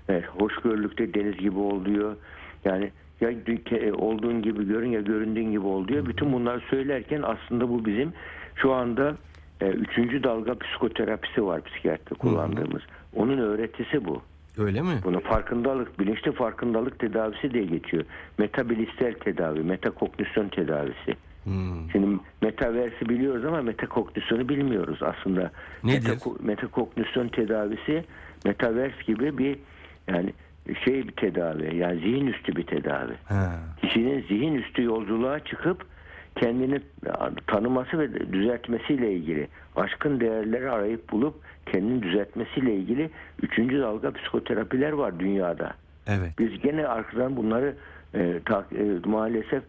Evet, 0.08 0.24
hoşgörülükte 0.26 1.14
deniz 1.14 1.36
gibi 1.36 1.58
ol 1.58 1.84
diyor. 1.84 2.16
Yani 2.64 2.90
ya 3.20 3.32
dü- 3.32 3.92
olduğun 3.92 4.42
gibi 4.42 4.68
görün 4.68 4.90
ya 4.90 5.00
göründüğün 5.00 5.50
gibi 5.50 5.66
ol 5.66 5.88
diyor. 5.88 6.06
Bütün 6.06 6.32
bunları 6.32 6.60
söylerken 6.60 7.22
aslında 7.22 7.68
bu 7.68 7.84
bizim 7.84 8.12
şu 8.54 8.72
anda 8.72 9.16
e, 9.60 9.66
üçüncü 9.66 10.24
dalga 10.24 10.58
psikoterapisi 10.58 11.46
var 11.46 11.62
psikiyatri 11.62 12.14
kullandığımız. 12.14 12.82
Onun 13.16 13.38
öğretisi 13.38 14.04
bu. 14.04 14.22
Öyle 14.58 14.82
mi? 14.82 15.00
Bunu 15.04 15.20
farkındalık, 15.20 16.00
bilinçli 16.00 16.32
farkındalık 16.32 16.98
tedavisi 16.98 17.54
diye 17.54 17.64
geçiyor. 17.64 18.04
Metabilistel 18.38 19.14
tedavi, 19.14 19.60
metakognisyon 19.60 20.48
tedavisi. 20.48 21.14
Hmm. 21.44 21.90
Şimdi 21.92 22.20
metaversi 22.42 23.08
biliyoruz 23.08 23.44
ama 23.44 23.62
metakognisyonu 23.62 24.48
bilmiyoruz 24.48 25.02
aslında. 25.02 25.50
Nedir? 25.84 26.08
Metako- 26.08 26.42
metakognisyon 26.42 27.28
tedavisi 27.28 28.04
metavers 28.44 29.02
gibi 29.06 29.38
bir 29.38 29.58
yani 30.08 30.32
şey 30.84 31.08
bir 31.08 31.12
tedavi. 31.12 31.76
Yani 31.76 32.00
zihin 32.00 32.26
üstü 32.26 32.56
bir 32.56 32.66
tedavi. 32.66 33.12
Ha. 33.24 33.58
Kişinin 33.82 34.22
zihin 34.28 34.54
üstü 34.54 34.82
yolculuğa 34.82 35.40
çıkıp 35.40 35.84
kendini 36.40 36.80
tanıması 37.46 37.98
ve 37.98 38.32
düzeltmesiyle 38.32 39.12
ilgili 39.12 39.48
aşkın 39.76 40.20
değerleri 40.20 40.70
arayıp 40.70 41.12
bulup 41.12 41.34
kendini 41.72 42.02
düzeltmesiyle 42.02 42.74
ilgili 42.74 43.10
üçüncü 43.42 43.78
dalga 43.80 44.10
psikoterapiler 44.12 44.92
var 44.92 45.18
dünyada. 45.18 45.74
Evet. 46.06 46.30
Biz 46.38 46.60
gene 46.62 46.86
arkadan 46.86 47.36
bunları 47.36 47.74
e, 48.14 48.40
ta- 48.44 48.66
e, 48.78 49.08
maalesef 49.08 49.62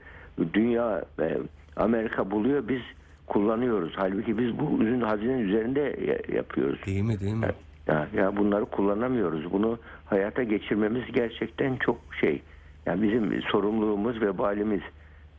dünya 0.54 1.06
e, 1.22 1.38
Amerika 1.76 2.32
buluyor 2.32 2.68
biz 2.68 2.82
kullanıyoruz. 3.28 3.94
Halbuki 3.96 4.38
biz 4.38 4.60
bu 4.60 4.84
ürün 4.84 5.02
hazinenin 5.02 5.48
üzerinde 5.48 5.80
ya- 5.82 6.38
yapıyoruz. 6.38 6.80
Değil 6.86 7.02
mi 7.04 7.20
değil 7.20 7.34
mi? 7.36 7.48
Ya, 7.88 8.08
ya 8.16 8.38
bunları 8.38 8.66
kullanamıyoruz. 8.66 9.52
Bunu 9.54 9.80
hayata 10.06 10.44
geçirmemiz 10.44 11.04
gerçekten 11.14 11.76
çok 11.76 11.98
şey. 12.22 12.42
Yani 12.86 13.02
bizim 13.04 13.42
sorumluluğumuz 13.42 14.22
ve 14.22 14.38
balimiz. 14.38 14.82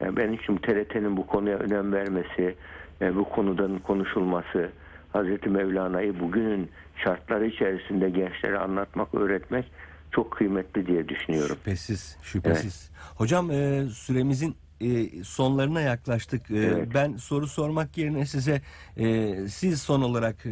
Yani 0.02 0.16
ben 0.16 0.32
için 0.32 0.56
TRT'nin 0.56 1.16
bu 1.16 1.26
konuya 1.26 1.56
önem 1.58 1.92
vermesi, 1.92 2.54
e, 3.00 3.16
bu 3.16 3.24
konudan 3.24 3.78
konuşulması, 3.78 4.70
Hazreti 5.12 5.48
Mevlana'yı 5.48 6.20
bugünün 6.20 6.70
şartları 7.04 7.46
içerisinde 7.46 8.10
gençlere 8.10 8.58
anlatmak, 8.58 9.14
öğretmek 9.14 9.64
çok 10.12 10.30
kıymetli 10.30 10.86
diye 10.86 11.08
düşünüyorum. 11.08 11.56
Şüphesiz, 11.56 12.18
şüphesiz. 12.22 12.90
Hocam 13.16 13.50
e, 13.50 13.84
süremizin 13.86 14.56
e, 14.80 15.06
sonlarına 15.24 15.80
yaklaştık. 15.80 16.50
E, 16.50 16.56
Evet. 16.58 16.88
Ben 16.94 17.16
soru 17.16 17.46
sormak 17.46 17.98
yerine 17.98 18.26
size 18.26 18.60
e, 18.96 19.34
siz 19.48 19.82
son 19.82 20.02
olarak 20.02 20.46
e, 20.46 20.50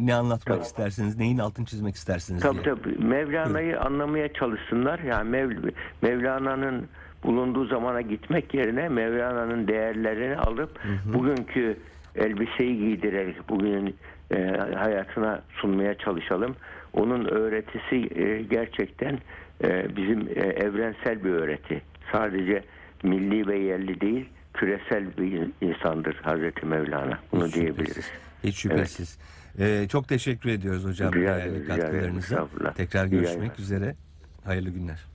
ne 0.00 0.14
anlatmak 0.14 0.44
Tamam. 0.46 0.62
istersiniz, 0.62 1.16
neyin 1.18 1.38
altını 1.38 1.66
çizmek 1.66 1.94
istersiniz 1.94 2.42
Tabii 2.42 2.54
diye. 2.64 2.74
tabii. 2.74 2.98
Mevlana'yı 2.98 3.80
anlamaya 3.80 4.32
çalışsınlar. 4.32 4.98
Yani 4.98 5.30
Mev- 5.36 5.72
Mevlana'nın 6.02 6.88
bulunduğu 7.24 7.66
zamana 7.66 8.00
gitmek 8.00 8.54
yerine 8.54 8.88
Mevlana'nın 8.88 9.68
değerlerini 9.68 10.36
alıp 10.36 10.80
bugünkü 11.14 11.76
elbiseyi 12.16 12.78
giydirerek 12.78 13.48
bugünün 13.48 13.96
e, 14.30 14.36
hayatına 14.76 15.42
sunmaya 15.60 15.98
çalışalım. 15.98 16.56
Onun 16.92 17.24
öğretisi 17.24 18.20
e, 18.20 18.42
gerçekten 18.42 19.18
e, 19.64 19.96
bizim 19.96 20.20
e, 20.20 20.40
evrensel 20.40 21.24
bir 21.24 21.30
öğreti. 21.30 21.82
Sadece 22.12 22.64
milli 23.02 23.46
ve 23.46 23.58
yerli 23.58 24.00
değil, 24.00 24.28
küresel 24.54 25.16
bir 25.18 25.50
insandır 25.60 26.14
Hazreti 26.14 26.66
Mevlana. 26.66 27.18
Bunu 27.32 27.46
Hiç 27.46 27.54
diyebiliriz. 27.54 27.88
şüphesiz. 27.88 28.12
Hiç 28.44 28.56
şüphesiz. 28.56 29.18
E, 29.58 29.88
çok 29.88 30.08
teşekkür 30.08 30.50
ediyoruz 30.50 30.84
hocam 30.84 31.12
Rica 31.12 31.36
değerli 31.36 31.60
rica 31.62 31.76
katkılarınıza. 31.76 32.48
Tekrar 32.76 33.06
görüşmek 33.06 33.58
üzere. 33.58 33.94
Hayırlı 34.44 34.70
günler. 34.70 35.13